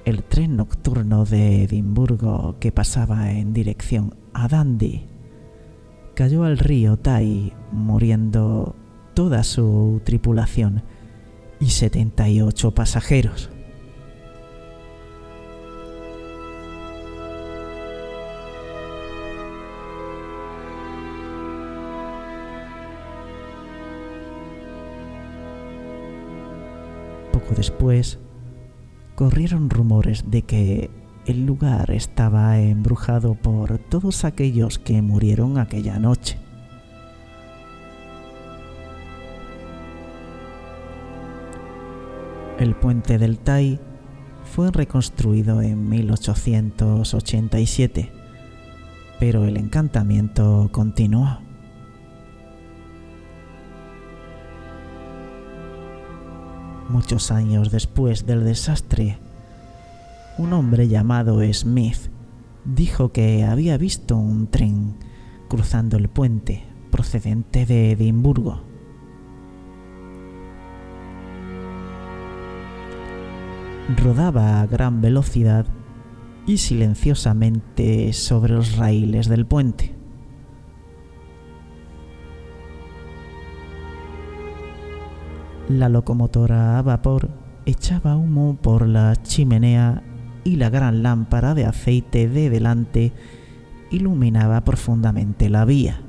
El 0.07 0.23
tren 0.23 0.55
nocturno 0.55 1.25
de 1.25 1.63
Edimburgo 1.63 2.55
que 2.61 2.71
pasaba 2.71 3.33
en 3.33 3.51
dirección 3.51 4.15
a 4.33 4.47
Dundee 4.47 5.05
cayó 6.15 6.45
al 6.45 6.57
río 6.57 6.95
Tai, 6.95 7.51
muriendo 7.73 8.73
toda 9.13 9.43
su 9.43 9.99
tripulación 10.05 10.81
y 11.59 11.71
78 11.71 12.71
pasajeros. 12.71 13.49
Poco 27.33 27.53
después, 27.55 28.19
corrieron 29.17 29.69
rumores 29.71 30.29
de 30.29 30.43
que 30.43 30.91
el 31.25 31.47
lugar 31.47 31.89
estaba 31.89 32.59
embrujado 32.59 33.33
por 33.33 33.79
todos 33.79 34.23
aquellos 34.23 34.77
que 34.77 35.01
murieron 35.01 35.57
aquella 35.57 35.97
noche. 35.97 36.37
El 42.59 42.75
puente 42.75 43.17
del 43.17 43.39
Tai 43.39 43.79
fue 44.43 44.69
reconstruido 44.69 45.63
en 45.63 45.89
1887, 45.89 48.11
pero 49.19 49.45
el 49.45 49.57
encantamiento 49.57 50.69
continuó. 50.71 51.46
Muchos 56.89 57.31
años 57.31 57.69
después 57.69 58.25
del 58.25 58.45
desastre, 58.45 59.19
un 60.37 60.53
hombre 60.53 60.87
llamado 60.87 61.41
Smith 61.51 62.09
dijo 62.63 63.11
que 63.11 63.43
había 63.43 63.77
visto 63.77 64.15
un 64.15 64.47
tren 64.47 64.95
cruzando 65.49 65.97
el 65.97 66.07
puente 66.07 66.63
procedente 66.89 67.65
de 67.65 67.91
Edimburgo. 67.91 68.61
Rodaba 74.01 74.61
a 74.61 74.65
gran 74.67 75.01
velocidad 75.01 75.65
y 76.45 76.57
silenciosamente 76.57 78.13
sobre 78.13 78.53
los 78.53 78.77
raíles 78.77 79.27
del 79.27 79.45
puente. 79.45 79.96
La 85.69 85.89
locomotora 85.89 86.79
a 86.79 86.81
vapor 86.81 87.29
echaba 87.65 88.15
humo 88.15 88.57
por 88.61 88.87
la 88.87 89.17
chimenea 89.21 90.01
y 90.45 90.55
la 90.55 90.69
gran 90.69 91.03
lámpara 91.03 91.53
de 91.55 91.65
aceite 91.65 92.29
de 92.29 92.49
delante 92.49 93.11
iluminaba 93.91 94.63
profundamente 94.63 95.49
la 95.49 95.65
vía. 95.65 95.99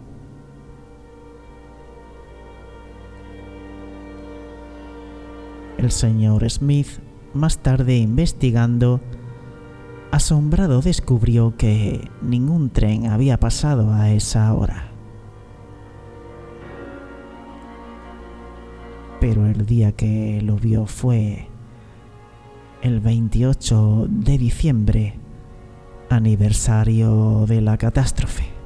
El 5.76 5.90
señor 5.90 6.48
Smith, 6.48 7.00
más 7.34 7.58
tarde 7.58 7.98
investigando, 7.98 9.00
asombrado 10.12 10.82
descubrió 10.82 11.56
que 11.56 12.08
ningún 12.22 12.70
tren 12.70 13.06
había 13.06 13.40
pasado 13.40 13.92
a 13.92 14.12
esa 14.12 14.54
hora. 14.54 14.87
Pero 19.20 19.46
el 19.46 19.66
día 19.66 19.92
que 19.92 20.40
lo 20.42 20.56
vio 20.56 20.86
fue 20.86 21.48
el 22.82 23.00
28 23.00 24.06
de 24.08 24.38
diciembre, 24.38 25.14
aniversario 26.08 27.44
de 27.46 27.60
la 27.60 27.76
catástrofe. 27.76 28.57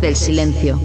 Del 0.00 0.16
silencio. 0.16 0.80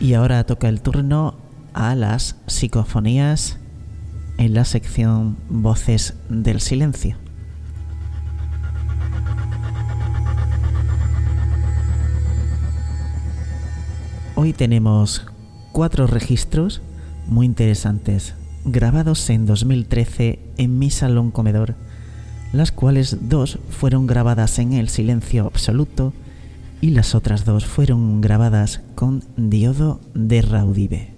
Y 0.00 0.14
ahora 0.14 0.42
toca 0.42 0.68
el 0.68 0.82
turno 0.82 1.36
a 1.72 1.94
las 1.94 2.34
psicofonías 2.48 3.60
en 4.38 4.54
la 4.54 4.64
sección 4.64 5.36
Voces 5.48 6.14
del 6.28 6.60
Silencio. 6.60 7.16
Hoy 14.34 14.52
tenemos 14.52 15.26
cuatro 15.70 16.08
registros 16.08 16.82
muy 17.28 17.46
interesantes 17.46 18.34
grabados 18.64 19.28
en 19.30 19.46
2013 19.46 20.38
en 20.56 20.78
mi 20.78 20.90
salón 20.90 21.30
comedor, 21.30 21.74
las 22.52 22.72
cuales 22.72 23.28
dos 23.28 23.58
fueron 23.70 24.06
grabadas 24.06 24.58
en 24.58 24.72
el 24.72 24.88
silencio 24.88 25.46
absoluto 25.46 26.12
y 26.80 26.90
las 26.90 27.14
otras 27.14 27.44
dos 27.44 27.64
fueron 27.64 28.20
grabadas 28.20 28.80
con 28.94 29.24
diodo 29.36 30.00
de 30.14 30.42
Raudive. 30.42 31.14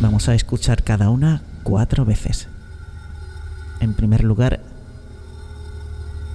Vamos 0.00 0.28
a 0.28 0.34
escuchar 0.34 0.82
cada 0.82 1.10
una 1.10 1.42
cuatro 1.62 2.04
veces. 2.04 2.48
En 3.80 3.94
primer 3.94 4.24
lugar, 4.24 4.60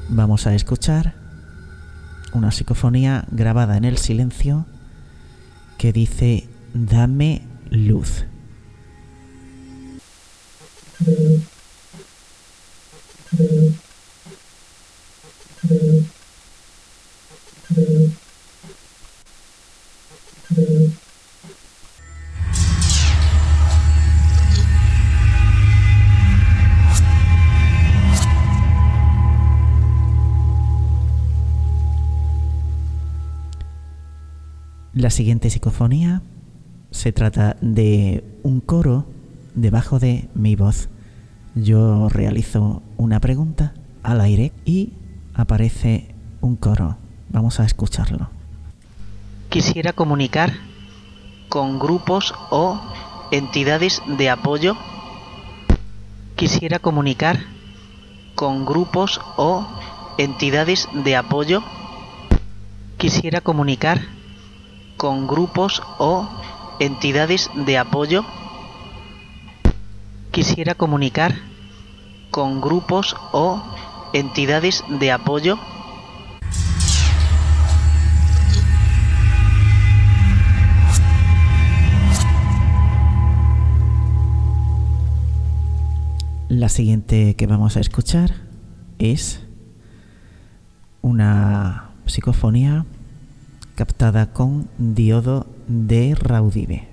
vamos 0.10 0.48
a 0.48 0.56
escuchar 0.56 1.16
una 2.34 2.52
psicofonía 2.52 3.26
grabada 3.32 3.78
en 3.78 3.86
el 3.86 3.98
silencio 3.98 4.66
que 5.78 5.92
dice 5.92 6.51
Dame 6.74 7.42
luz. 7.70 8.26
La 34.94 35.10
siguiente 35.10 35.50
psicofonía 35.50 36.22
se 36.92 37.12
trata 37.12 37.56
de 37.62 38.24
un 38.44 38.60
coro 38.60 39.06
debajo 39.56 40.00
de 40.00 40.30
mi 40.36 40.56
voz. 40.56 40.90
Yo 41.56 42.10
realizo 42.10 42.84
una 42.98 43.20
pregunta 43.20 43.74
al 44.04 44.22
aire 44.22 44.52
y 44.66 44.94
aparece 45.34 46.14
un 46.42 46.56
coro. 46.56 46.98
Vamos 47.30 47.60
a 47.60 47.66
escucharlo. 47.66 48.30
Quisiera 49.50 49.94
comunicar 49.94 50.54
con 51.50 51.80
grupos 51.80 52.34
o 52.50 52.80
entidades 53.32 54.02
de 54.18 54.30
apoyo. 54.30 54.78
Quisiera 56.36 56.80
comunicar 56.80 57.40
con 58.36 58.66
grupos 58.66 59.22
o 59.38 59.68
entidades 60.18 60.88
de 60.94 61.16
apoyo. 61.16 61.64
Quisiera 62.98 63.42
comunicar 63.42 64.02
con 64.98 65.28
grupos 65.28 65.82
o 65.98 66.30
entidades 66.82 67.52
de 67.54 67.78
apoyo. 67.78 68.26
Quisiera 70.32 70.74
comunicar 70.74 71.36
con 72.32 72.60
grupos 72.60 73.16
o 73.32 73.62
entidades 74.14 74.84
de 74.90 75.12
apoyo. 75.12 75.60
La 86.50 86.68
siguiente 86.68 87.36
que 87.36 87.46
vamos 87.46 87.78
a 87.78 87.80
escuchar 87.80 88.34
es 88.98 89.46
una 91.04 91.92
psicofonía 92.08 92.86
captada 93.76 94.34
con 94.34 94.68
diodo 94.80 95.46
de 95.72 96.16
Raudive. 96.16 96.88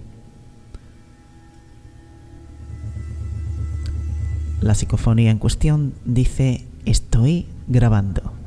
La 4.60 4.74
psicofonía 4.74 5.30
en 5.30 5.38
cuestión 5.38 5.94
dice 6.04 6.64
estoy 6.84 7.46
grabando. 7.66 8.37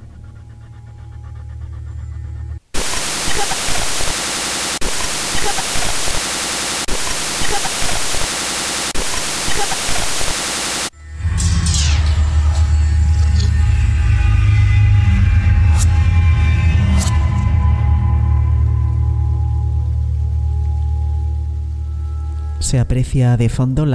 Se 22.72 22.80
aprecia 22.80 23.36
de 23.36 23.50
fondo 23.50 23.86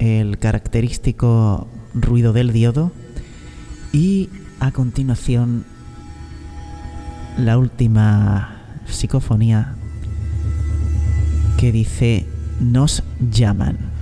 el 0.00 0.38
característico 0.38 1.68
ruido 1.94 2.32
del 2.32 2.52
diodo 2.52 2.90
y 3.92 4.30
a 4.58 4.72
continuación 4.72 5.64
la 7.36 7.56
última 7.56 8.80
psicofonía 8.84 9.76
que 11.56 11.70
dice 11.70 12.26
nos 12.58 13.04
llaman. 13.30 13.97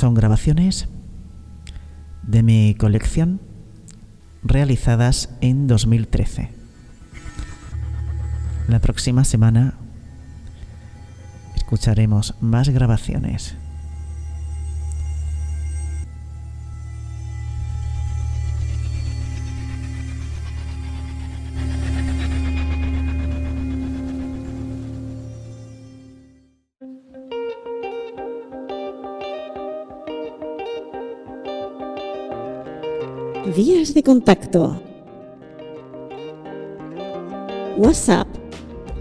Son 0.00 0.14
grabaciones 0.14 0.88
de 2.22 2.42
mi 2.42 2.74
colección 2.74 3.38
realizadas 4.42 5.28
en 5.42 5.66
2013. 5.66 6.48
La 8.66 8.78
próxima 8.78 9.24
semana 9.24 9.74
escucharemos 11.54 12.34
más 12.40 12.70
grabaciones. 12.70 13.56
De 33.80 34.02
contacto. 34.02 34.76
WhatsApp 37.78 38.28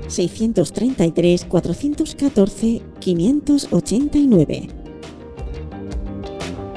633 0.07 1.43
414 1.43 2.81
589. 3.01 4.69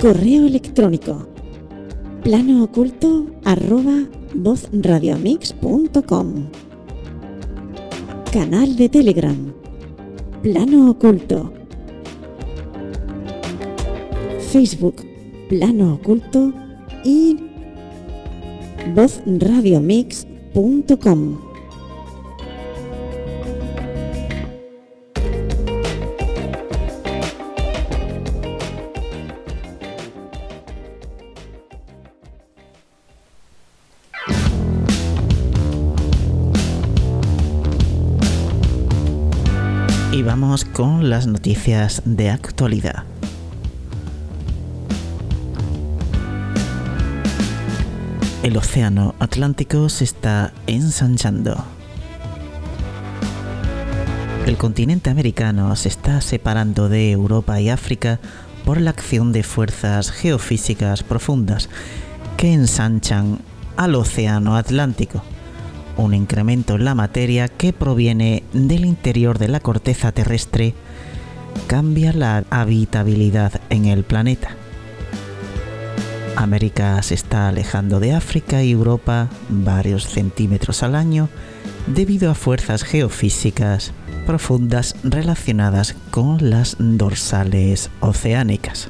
Correo 0.00 0.46
electrónico 0.46 1.28
plano 2.24 2.64
oculto 2.64 3.26
arroba 3.44 4.08
vozradiomix.com 4.34 6.48
Canal 8.32 8.74
de 8.74 8.88
Telegram 8.88 9.54
Plano 10.42 10.90
Oculto 10.90 11.52
Facebook 14.50 14.96
Plano 15.48 15.94
Oculto 15.94 16.52
y 17.04 17.51
vozradiomix.com 18.94 21.52
Y 40.12 40.22
vamos 40.22 40.66
con 40.66 41.08
las 41.08 41.26
noticias 41.26 42.02
de 42.04 42.28
actualidad. 42.28 43.11
El 48.42 48.56
océano 48.56 49.14
Atlántico 49.18 49.88
se 49.88 50.04
está 50.04 50.52
ensanchando. 50.66 51.64
El 54.46 54.56
continente 54.56 55.10
americano 55.10 55.74
se 55.76 55.88
está 55.88 56.20
separando 56.20 56.88
de 56.88 57.12
Europa 57.12 57.60
y 57.60 57.70
África 57.70 58.18
por 58.64 58.80
la 58.80 58.90
acción 58.90 59.32
de 59.32 59.42
fuerzas 59.42 60.10
geofísicas 60.10 61.02
profundas 61.02 61.68
que 62.36 62.52
ensanchan 62.52 63.38
al 63.76 63.94
océano 63.94 64.56
Atlántico 64.56 65.22
un 65.96 66.14
incremento 66.14 66.74
en 66.74 66.84
la 66.84 66.94
materia 66.94 67.48
que 67.48 67.72
proviene 67.72 68.42
del 68.52 68.84
interior 68.84 69.38
de 69.38 69.48
la 69.48 69.60
corteza 69.60 70.12
terrestre 70.12 70.74
cambia 71.66 72.12
la 72.12 72.44
habitabilidad 72.50 73.60
en 73.68 73.86
el 73.86 74.04
planeta. 74.04 74.56
América 76.42 77.02
se 77.02 77.14
está 77.14 77.48
alejando 77.48 78.00
de 78.00 78.12
África 78.14 78.62
y 78.62 78.72
Europa 78.72 79.28
varios 79.48 80.06
centímetros 80.06 80.82
al 80.82 80.94
año 80.94 81.28
debido 81.86 82.30
a 82.30 82.34
fuerzas 82.34 82.84
geofísicas 82.84 83.92
profundas 84.26 84.96
relacionadas 85.02 85.94
con 86.10 86.50
las 86.50 86.76
dorsales 86.78 87.90
oceánicas. 88.00 88.88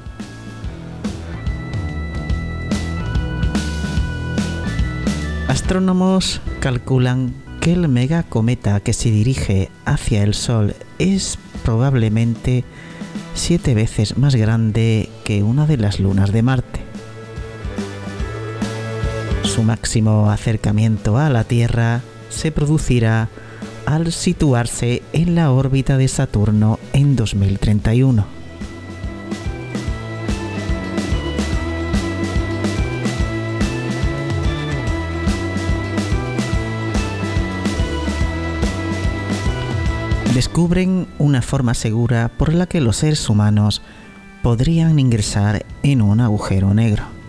Astrónomos 5.49 6.41
calculan 6.61 7.35
que 7.61 7.73
el 7.73 7.89
megacometa 7.89 8.81
que 8.81 8.93
se 8.93 9.11
dirige 9.11 9.71
hacia 9.85 10.23
el 10.23 10.35
Sol 10.35 10.75
es 10.99 11.39
probablemente 11.65 12.65
siete 13.35 13.75
veces 13.75 14.19
más 14.19 14.35
grande 14.35 15.09
que 15.25 15.43
una 15.43 15.67
de 15.67 15.77
las 15.77 16.01
lunas 16.01 16.33
de 16.33 16.43
Marte. 16.43 16.82
Su 19.53 19.63
máximo 19.65 20.31
acercamiento 20.31 21.19
a 21.19 21.29
la 21.29 21.45
Tierra 21.45 22.01
se 22.31 22.51
producirá 22.53 23.29
al 23.85 24.11
situarse 24.11 25.03
en 25.13 25.35
la 25.35 25.53
órbita 25.53 25.99
de 25.99 26.09
Saturno 26.09 26.79
en 26.95 27.17
2031. 27.17 28.25
descubren 40.35 41.07
una 41.19 41.43
forma 41.43 41.75
segura 41.75 42.31
por 42.39 42.55
la 42.55 42.65
que 42.65 42.81
los 42.81 42.97
seres 42.97 43.29
humanos 43.29 43.83
podrían 44.43 44.99
ingresar 44.99 45.67
en 45.83 46.01
un 46.01 46.21
agujero 46.23 46.73
negro. 46.73 47.22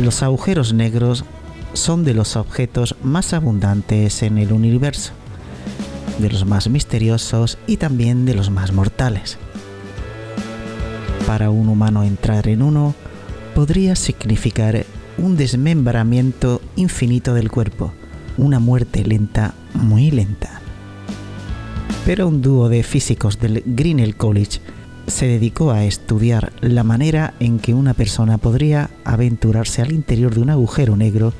Los 0.00 0.22
agujeros 0.22 0.72
negros 0.72 1.26
son 1.74 2.04
de 2.04 2.14
los 2.14 2.36
objetos 2.36 2.96
más 3.02 3.34
abundantes 3.34 4.22
en 4.22 4.38
el 4.38 4.50
universo, 4.50 5.12
de 6.18 6.30
los 6.30 6.46
más 6.46 6.70
misteriosos 6.70 7.58
y 7.66 7.76
también 7.76 8.24
de 8.24 8.32
los 8.32 8.48
más 8.48 8.72
mortales. 8.72 9.36
Para 11.26 11.50
un 11.50 11.68
humano 11.68 12.02
entrar 12.02 12.48
en 12.48 12.62
uno 12.62 12.94
podría 13.54 13.94
significar 13.94 14.86
un 15.18 15.36
desmembramiento 15.36 16.62
infinito 16.76 17.34
del 17.34 17.50
cuerpo, 17.50 17.92
una 18.38 18.58
muerte 18.58 19.04
lenta, 19.04 19.52
muy 19.74 20.10
lenta. 20.10 20.62
Pero 22.06 22.26
un 22.26 22.40
dúo 22.40 22.70
de 22.70 22.82
físicos 22.84 23.38
del 23.38 23.62
Grinnell 23.66 24.16
College 24.16 24.60
se 25.10 25.26
dedicó 25.26 25.72
a 25.72 25.84
estudiar 25.84 26.52
la 26.60 26.84
manera 26.84 27.34
en 27.40 27.58
que 27.58 27.74
una 27.74 27.94
persona 27.94 28.38
podría 28.38 28.90
aventurarse 29.04 29.82
al 29.82 29.92
interior 29.92 30.34
de 30.34 30.40
un 30.40 30.50
agujero 30.50 30.96
negro 30.96 31.32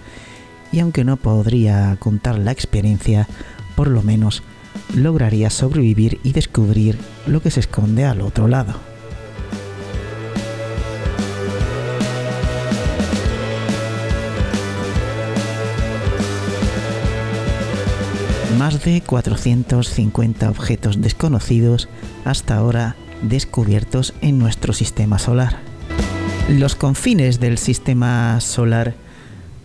y 0.72 0.80
aunque 0.80 1.04
no 1.04 1.16
podría 1.16 1.96
contar 1.98 2.38
la 2.38 2.52
experiencia, 2.52 3.28
por 3.76 3.88
lo 3.88 4.02
menos 4.02 4.42
lograría 4.94 5.50
sobrevivir 5.50 6.20
y 6.22 6.32
descubrir 6.32 6.98
lo 7.26 7.42
que 7.42 7.50
se 7.50 7.60
esconde 7.60 8.04
al 8.04 8.20
otro 8.20 8.48
lado. 8.48 8.74
más 18.58 18.84
de 18.84 19.00
450 19.00 20.50
objetos 20.50 21.00
desconocidos 21.00 21.88
hasta 22.26 22.56
ahora 22.56 22.94
descubiertos 23.22 24.14
en 24.20 24.38
nuestro 24.38 24.72
sistema 24.72 25.18
solar. 25.18 25.58
Los 26.48 26.74
confines 26.74 27.40
del 27.40 27.58
sistema 27.58 28.40
solar 28.40 28.94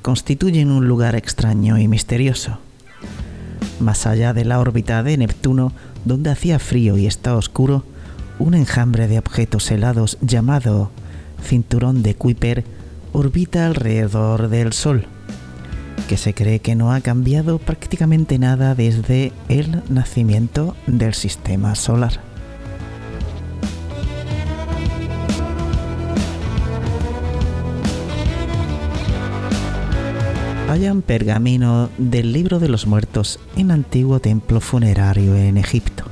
constituyen 0.02 0.72
un 0.72 0.88
lugar 0.88 1.16
extraño 1.16 1.78
y 1.78 1.88
misterioso. 1.88 2.60
Más 3.80 4.06
allá 4.06 4.34
de 4.34 4.46
la 4.46 4.60
órbita 4.60 5.04
de 5.04 5.18
Neptuno, 5.18 5.72
donde 6.06 6.30
hacía 6.30 6.60
frío 6.60 6.98
y 6.98 7.08
está 7.08 7.36
oscuro, 7.36 7.84
un 8.40 8.54
enjambre 8.54 9.08
de 9.08 9.18
objetos 9.18 9.72
helados 9.72 10.18
llamado 10.22 10.92
cinturón 11.44 12.04
de 12.04 12.16
Kuiper 12.16 12.64
orbita 13.14 13.66
alrededor 13.66 14.50
del 14.50 14.74
Sol 14.74 15.08
que 16.06 16.18
se 16.18 16.34
cree 16.34 16.60
que 16.60 16.76
no 16.76 16.92
ha 16.92 17.02
cambiado 17.02 17.58
prácticamente 17.58 18.38
nada 18.38 18.76
desde 18.76 19.32
el 19.50 19.82
nacimiento 19.90 20.76
del 20.88 21.14
sistema 21.14 21.74
solar. 21.76 22.20
Hayan 30.76 31.02
pergamino 31.02 31.90
del 31.98 32.34
libro 32.34 32.60
de 32.60 32.68
los 32.68 32.86
muertos 32.86 33.40
en 33.56 33.72
antiguo 33.72 34.20
templo 34.20 34.60
funerario 34.60 35.34
en 35.34 35.56
Egipto. 35.56 36.04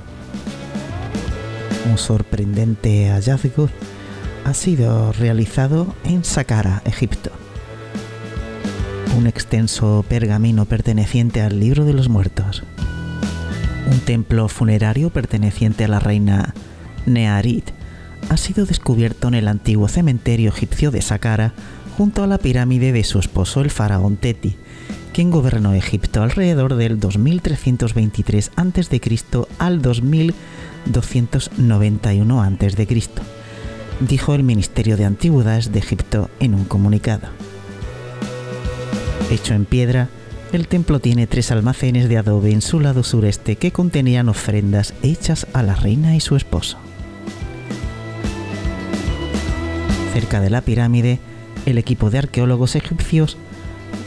Un 1.92 1.98
sorprendente 1.98 3.10
hallazgo 3.10 3.68
ha 4.46 4.54
sido 4.54 5.12
realizado 5.12 5.94
en 6.06 6.24
Saqqara, 6.24 6.82
Egipto 6.86 7.30
un 9.18 9.28
extenso 9.28 10.06
pergamino 10.08 10.64
perteneciente 10.64 11.42
al 11.42 11.60
libro 11.60 11.84
de 11.84 11.94
los 11.94 12.08
muertos, 12.08 12.64
un 13.92 14.00
templo 14.00 14.48
funerario 14.48 15.10
perteneciente 15.10 15.84
a 15.84 15.90
la 15.90 16.00
reina 16.00 16.54
Nearit 17.06 17.72
ha 18.30 18.38
sido 18.38 18.66
descubierto 18.66 19.28
en 19.28 19.34
el 19.34 19.50
antiguo 19.50 19.90
cementerio 19.90 20.52
egipcio 20.52 20.90
de 20.90 21.02
Saqqara 21.02 21.54
junto 21.98 22.24
a 22.24 22.28
la 22.28 22.38
pirámide 22.38 22.92
de 22.92 23.04
su 23.04 23.20
esposo 23.20 23.62
el 23.62 23.70
faraón 23.70 24.18
Teti, 24.18 24.56
quien 25.14 25.32
gobernó 25.32 25.74
Egipto 25.74 26.24
alrededor 26.24 26.76
del 26.76 27.00
2323 27.00 28.52
a.C. 28.56 29.02
al 29.60 29.82
2291 29.82 32.42
a.C., 32.42 32.88
dijo 34.00 34.34
el 34.34 34.44
Ministerio 34.44 34.98
de 34.98 35.06
Antigüedades 35.06 35.72
de 35.72 35.78
Egipto 35.80 36.30
en 36.40 36.56
un 36.56 36.66
comunicado. 36.66 37.28
Hecho 39.30 39.54
en 39.54 39.66
piedra, 39.66 40.10
el 40.52 40.68
templo 40.68 41.00
tiene 41.00 41.28
tres 41.28 41.52
almacenes 41.52 42.10
de 42.10 42.18
adobe 42.18 42.52
en 42.52 42.62
su 42.62 42.80
lado 42.80 43.04
sureste 43.04 43.56
que 43.56 43.72
contenían 43.72 44.30
ofrendas 44.30 44.96
hechas 45.02 45.48
a 45.54 45.64
la 45.64 45.74
reina 45.76 46.16
y 46.16 46.20
su 46.20 46.36
esposo. 46.36 46.78
Cerca 50.14 50.42
de 50.42 50.52
la 50.52 50.62
pirámide, 50.62 51.20
el 51.66 51.78
equipo 51.78 52.10
de 52.10 52.20
arqueólogos 52.20 52.76
egipcios 52.76 53.38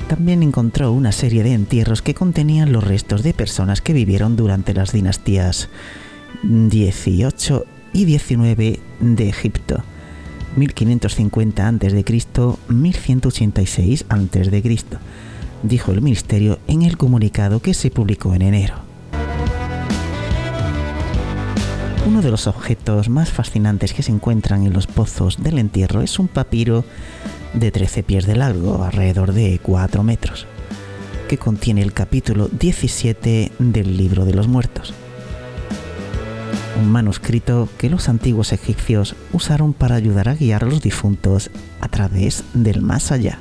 también 0.08 0.42
encontró 0.42 0.92
una 0.92 1.12
serie 1.12 1.42
de 1.42 1.52
entierros 1.52 2.02
que 2.02 2.14
contenían 2.14 2.72
los 2.72 2.84
restos 2.84 3.22
de 3.22 3.34
personas 3.34 3.80
que 3.80 3.92
vivieron 3.92 4.36
durante 4.36 4.72
las 4.74 4.92
dinastías 4.92 5.68
18 6.42 7.66
y 7.92 8.04
19 8.04 8.80
de 9.00 9.28
Egipto, 9.28 9.82
1550 10.56 11.68
a.C., 11.68 12.04
1186 12.68 14.04
a.C., 14.08 14.78
dijo 15.62 15.92
el 15.92 16.02
ministerio 16.02 16.58
en 16.68 16.82
el 16.82 16.96
comunicado 16.96 17.60
que 17.60 17.74
se 17.74 17.90
publicó 17.90 18.34
en 18.34 18.42
enero. 18.42 18.85
Uno 22.06 22.22
de 22.22 22.30
los 22.30 22.46
objetos 22.46 23.08
más 23.08 23.32
fascinantes 23.32 23.92
que 23.92 24.04
se 24.04 24.12
encuentran 24.12 24.64
en 24.64 24.72
los 24.72 24.86
pozos 24.86 25.42
del 25.42 25.58
entierro 25.58 26.02
es 26.02 26.20
un 26.20 26.28
papiro 26.28 26.84
de 27.52 27.72
13 27.72 28.04
pies 28.04 28.26
de 28.26 28.36
largo, 28.36 28.84
alrededor 28.84 29.32
de 29.32 29.58
4 29.60 30.04
metros, 30.04 30.46
que 31.28 31.36
contiene 31.36 31.82
el 31.82 31.92
capítulo 31.92 32.46
17 32.46 33.50
del 33.58 33.96
libro 33.96 34.24
de 34.24 34.34
los 34.34 34.46
muertos. 34.46 34.94
Un 36.80 36.92
manuscrito 36.92 37.68
que 37.76 37.90
los 37.90 38.08
antiguos 38.08 38.52
egipcios 38.52 39.16
usaron 39.32 39.72
para 39.72 39.96
ayudar 39.96 40.28
a 40.28 40.36
guiar 40.36 40.62
a 40.62 40.68
los 40.68 40.82
difuntos 40.82 41.50
a 41.80 41.88
través 41.88 42.44
del 42.54 42.82
más 42.82 43.10
allá. 43.10 43.40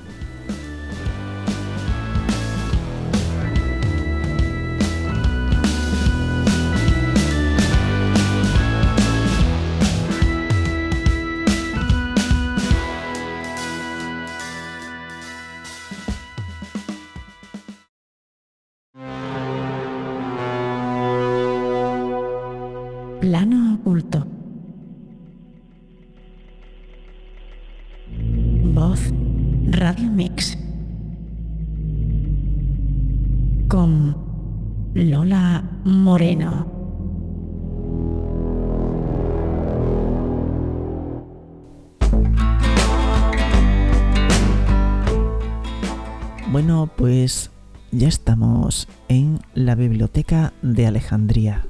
Alejandría. 50.86 51.66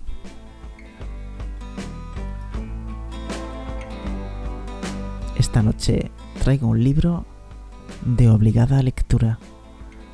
Esta 5.38 5.62
noche 5.62 6.12
traigo 6.44 6.68
un 6.68 6.84
libro 6.84 7.26
de 8.06 8.30
obligada 8.30 8.82
lectura 8.82 9.40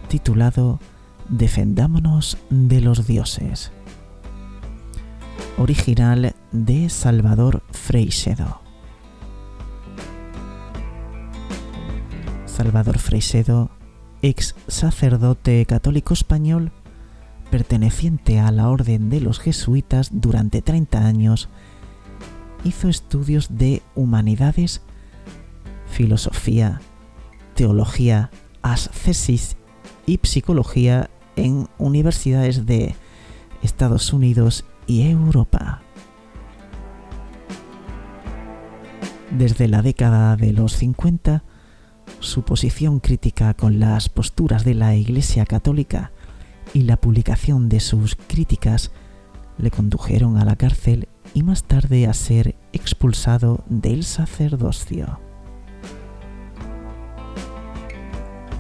titulado 0.08 0.80
Defendámonos 1.30 2.38
de 2.50 2.82
los 2.82 3.08
dioses, 3.08 3.72
original 5.58 6.36
de 6.52 6.90
Salvador 6.90 7.64
Freixedo. 7.72 8.62
Salvador 12.46 13.00
Freixedo 13.00 13.72
ex 14.22 14.56
sacerdote 14.68 15.66
católico 15.66 16.14
español, 16.14 16.72
perteneciente 17.52 18.40
a 18.40 18.50
la 18.50 18.70
Orden 18.70 19.10
de 19.12 19.20
los 19.22 19.40
Jesuitas 19.40 20.10
durante 20.12 20.62
30 20.62 21.06
años, 21.06 21.50
hizo 22.64 22.88
estudios 22.88 23.58
de 23.58 23.84
humanidades, 23.94 24.82
filosofía, 25.86 26.82
teología, 27.54 28.32
ascesis 28.62 29.58
y 30.06 30.20
psicología 30.24 31.10
en 31.36 31.68
universidades 31.78 32.66
de 32.66 32.96
Estados 33.62 34.14
Unidos 34.14 34.66
y 34.88 35.10
Europa. 35.10 35.82
Desde 39.30 39.68
la 39.68 39.82
década 39.82 40.38
de 40.38 40.54
los 40.54 40.74
50, 40.74 41.44
su 42.20 42.44
posición 42.44 43.00
crítica 43.00 43.54
con 43.54 43.80
las 43.80 44.08
posturas 44.10 44.64
de 44.64 44.74
la 44.74 44.96
Iglesia 44.96 45.46
Católica 45.46 46.12
y 46.74 46.84
la 46.84 46.98
publicación 46.98 47.70
de 47.70 47.80
sus 47.80 48.16
críticas 48.16 48.92
le 49.58 49.72
condujeron 49.72 50.38
a 50.38 50.46
la 50.46 50.56
cárcel 50.56 51.08
y 51.34 51.44
más 51.44 51.64
tarde 51.64 52.08
a 52.08 52.14
ser 52.14 52.56
expulsado 52.74 53.64
del 53.68 54.04
sacerdocio. 54.04 55.20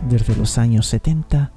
Desde 0.10 0.36
los 0.36 0.58
años 0.58 0.88
70 0.88 1.52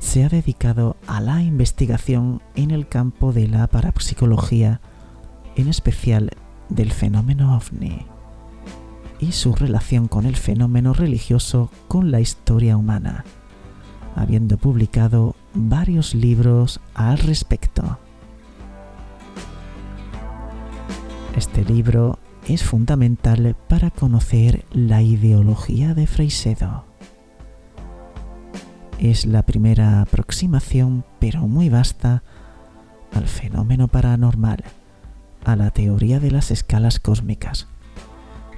se 0.00 0.24
ha 0.24 0.28
dedicado 0.28 0.96
a 1.06 1.20
la 1.20 1.42
investigación 1.42 2.40
en 2.54 2.70
el 2.70 2.88
campo 2.88 3.32
de 3.32 3.48
la 3.48 3.66
parapsicología, 3.66 4.80
en 5.56 5.68
especial 5.68 6.30
del 6.68 6.92
fenómeno 6.92 7.56
ovni 7.56 8.06
y 9.20 9.32
su 9.32 9.54
relación 9.54 10.08
con 10.08 10.26
el 10.26 10.36
fenómeno 10.36 10.92
religioso 10.92 11.70
con 11.88 12.10
la 12.10 12.20
historia 12.20 12.76
humana, 12.76 13.24
habiendo 14.14 14.58
publicado 14.58 15.34
varios 15.58 16.14
libros 16.14 16.80
al 16.94 17.18
respecto. 17.18 17.98
Este 21.36 21.64
libro 21.64 22.18
es 22.46 22.62
fundamental 22.62 23.56
para 23.68 23.90
conocer 23.90 24.64
la 24.72 25.02
ideología 25.02 25.94
de 25.94 26.06
Freisedo. 26.06 26.84
Es 29.00 29.26
la 29.26 29.42
primera 29.42 30.00
aproximación, 30.00 31.04
pero 31.18 31.46
muy 31.48 31.68
vasta, 31.68 32.22
al 33.12 33.26
fenómeno 33.26 33.88
paranormal, 33.88 34.64
a 35.44 35.56
la 35.56 35.70
teoría 35.70 36.20
de 36.20 36.30
las 36.30 36.50
escalas 36.50 37.00
cósmicas, 37.00 37.66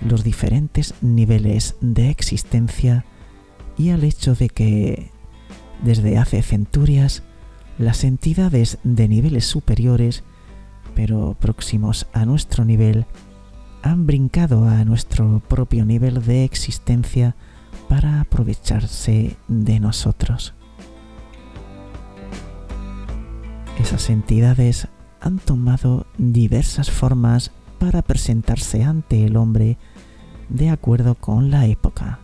los 0.07 0.23
diferentes 0.23 0.95
niveles 1.01 1.77
de 1.81 2.11
existencia 2.11 3.05
y 3.77 3.91
al 3.91 4.05
hecho 4.05 4.35
de 4.35 4.49
que 4.49 5.10
desde 5.83 6.19
hace 6.19 6.43
centurias 6.43 7.23
las 7.79 8.05
entidades 8.05 8.79
de 8.85 9.09
niveles 9.09 9.47
superiores, 9.47 10.23
pero 10.95 11.37
próximos 11.41 12.07
a 12.13 12.25
nuestro 12.25 12.65
nivel, 12.65 13.07
han 13.83 14.07
brincado 14.07 14.69
a 14.69 14.85
nuestro 14.85 15.41
propio 15.49 15.85
nivel 15.87 16.25
de 16.25 16.45
existencia 16.45 17.35
para 17.89 18.21
aprovecharse 18.21 19.37
de 19.49 19.81
nosotros. 19.81 20.55
Esas 23.81 24.11
entidades 24.11 24.89
han 25.21 25.39
tomado 25.39 26.07
diversas 26.19 26.91
formas 26.91 27.51
para 27.79 28.03
presentarse 28.03 28.85
ante 28.85 29.25
el 29.25 29.37
hombre 29.37 29.79
de 30.51 30.69
acuerdo 30.69 31.15
con 31.15 31.51
la 31.51 31.67
época. 31.67 32.20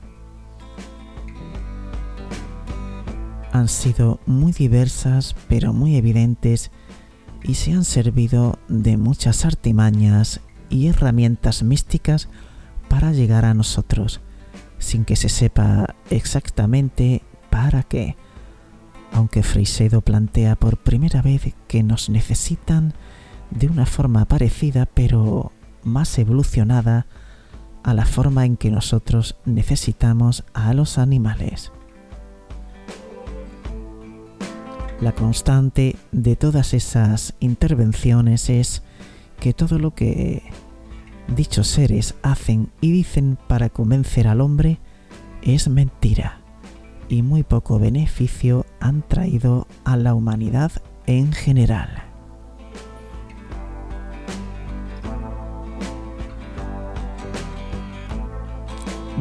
Han 3.56 3.68
sido 3.68 4.20
muy 4.26 4.52
diversas 4.52 5.34
pero 5.48 5.72
muy 5.72 5.96
evidentes 5.96 6.70
y 7.42 7.54
se 7.54 7.72
han 7.72 7.86
servido 7.86 8.58
de 8.68 8.98
muchas 8.98 9.46
artimañas 9.46 10.42
y 10.68 10.88
herramientas 10.88 11.62
místicas 11.62 12.28
para 12.90 13.12
llegar 13.12 13.46
a 13.46 13.54
nosotros, 13.54 14.20
sin 14.78 15.06
que 15.06 15.16
se 15.16 15.30
sepa 15.30 15.94
exactamente 16.10 17.22
para 17.48 17.82
qué. 17.82 18.16
Aunque 19.10 19.42
Freisedo 19.42 20.02
plantea 20.02 20.54
por 20.56 20.76
primera 20.76 21.22
vez 21.22 21.54
que 21.66 21.82
nos 21.82 22.10
necesitan 22.10 22.92
de 23.50 23.68
una 23.68 23.86
forma 23.86 24.26
parecida 24.26 24.84
pero 24.84 25.50
más 25.82 26.18
evolucionada 26.18 27.06
a 27.84 27.94
la 27.94 28.04
forma 28.04 28.44
en 28.44 28.58
que 28.58 28.70
nosotros 28.70 29.38
necesitamos 29.46 30.44
a 30.52 30.74
los 30.74 30.98
animales. 30.98 31.72
La 35.00 35.12
constante 35.12 35.94
de 36.10 36.36
todas 36.36 36.72
esas 36.72 37.34
intervenciones 37.38 38.48
es 38.48 38.82
que 39.38 39.52
todo 39.52 39.78
lo 39.78 39.94
que 39.94 40.42
dichos 41.36 41.66
seres 41.66 42.14
hacen 42.22 42.70
y 42.80 42.92
dicen 42.92 43.36
para 43.46 43.68
convencer 43.68 44.26
al 44.26 44.40
hombre 44.40 44.78
es 45.42 45.68
mentira 45.68 46.40
y 47.10 47.20
muy 47.20 47.42
poco 47.42 47.78
beneficio 47.78 48.64
han 48.80 49.02
traído 49.02 49.66
a 49.84 49.98
la 49.98 50.14
humanidad 50.14 50.72
en 51.06 51.30
general. 51.32 52.02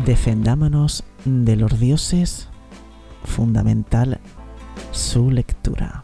Defendámonos 0.05 1.03
de 1.25 1.57
los 1.57 1.79
dioses, 1.79 2.47
fundamental 3.25 4.21
su 4.95 5.29
lectura. 5.29 6.03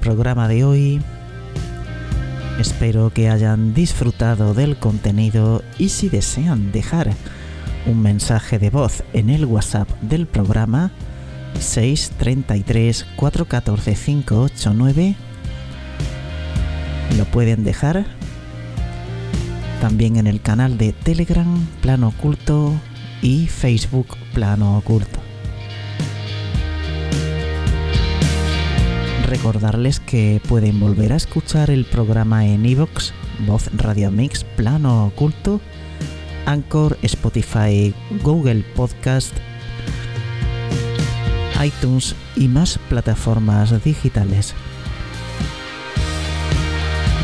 Programa 0.00 0.48
de 0.48 0.64
hoy. 0.64 1.02
Espero 2.58 3.10
que 3.10 3.30
hayan 3.30 3.74
disfrutado 3.74 4.54
del 4.54 4.76
contenido 4.76 5.62
y 5.78 5.90
si 5.90 6.08
desean 6.08 6.72
dejar 6.72 7.12
un 7.86 8.02
mensaje 8.02 8.58
de 8.58 8.70
voz 8.70 9.02
en 9.12 9.30
el 9.30 9.44
WhatsApp 9.44 9.88
del 10.02 10.26
programa 10.26 10.90
633 11.58 13.06
414 13.16 13.94
589 13.94 15.16
lo 17.16 17.24
pueden 17.24 17.64
dejar 17.64 18.04
también 19.80 20.16
en 20.16 20.26
el 20.26 20.40
canal 20.40 20.78
de 20.78 20.92
Telegram 20.92 21.66
Plano 21.80 22.08
Oculto 22.08 22.72
y 23.22 23.46
Facebook 23.46 24.16
Plano 24.32 24.78
Oculto. 24.78 25.19
Recordarles 29.30 30.00
que 30.00 30.42
pueden 30.48 30.80
volver 30.80 31.12
a 31.12 31.16
escuchar 31.16 31.70
el 31.70 31.84
programa 31.84 32.46
en 32.46 32.66
iVox, 32.66 33.14
Voz 33.46 33.70
Radio 33.76 34.10
Mix, 34.10 34.42
Plano 34.42 35.06
Oculto, 35.06 35.60
Anchor, 36.46 36.98
Spotify, 37.02 37.94
Google 38.24 38.64
Podcast, 38.74 39.32
iTunes 41.64 42.16
y 42.34 42.48
más 42.48 42.80
plataformas 42.88 43.84
digitales. 43.84 44.52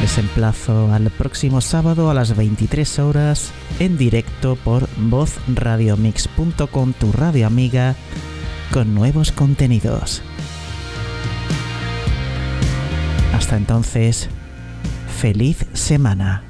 Les 0.00 0.16
emplazo 0.18 0.92
al 0.92 1.10
próximo 1.10 1.60
sábado 1.60 2.08
a 2.08 2.14
las 2.14 2.36
23 2.36 3.00
horas 3.00 3.50
en 3.80 3.98
directo 3.98 4.54
por 4.54 4.88
vozradiomix.com, 4.96 6.92
tu 6.92 7.10
radio 7.10 7.48
amiga, 7.48 7.96
con 8.72 8.94
nuevos 8.94 9.32
contenidos. 9.32 10.22
Hasta 13.46 13.58
entonces, 13.58 14.28
feliz 15.20 15.66
semana. 15.72 16.45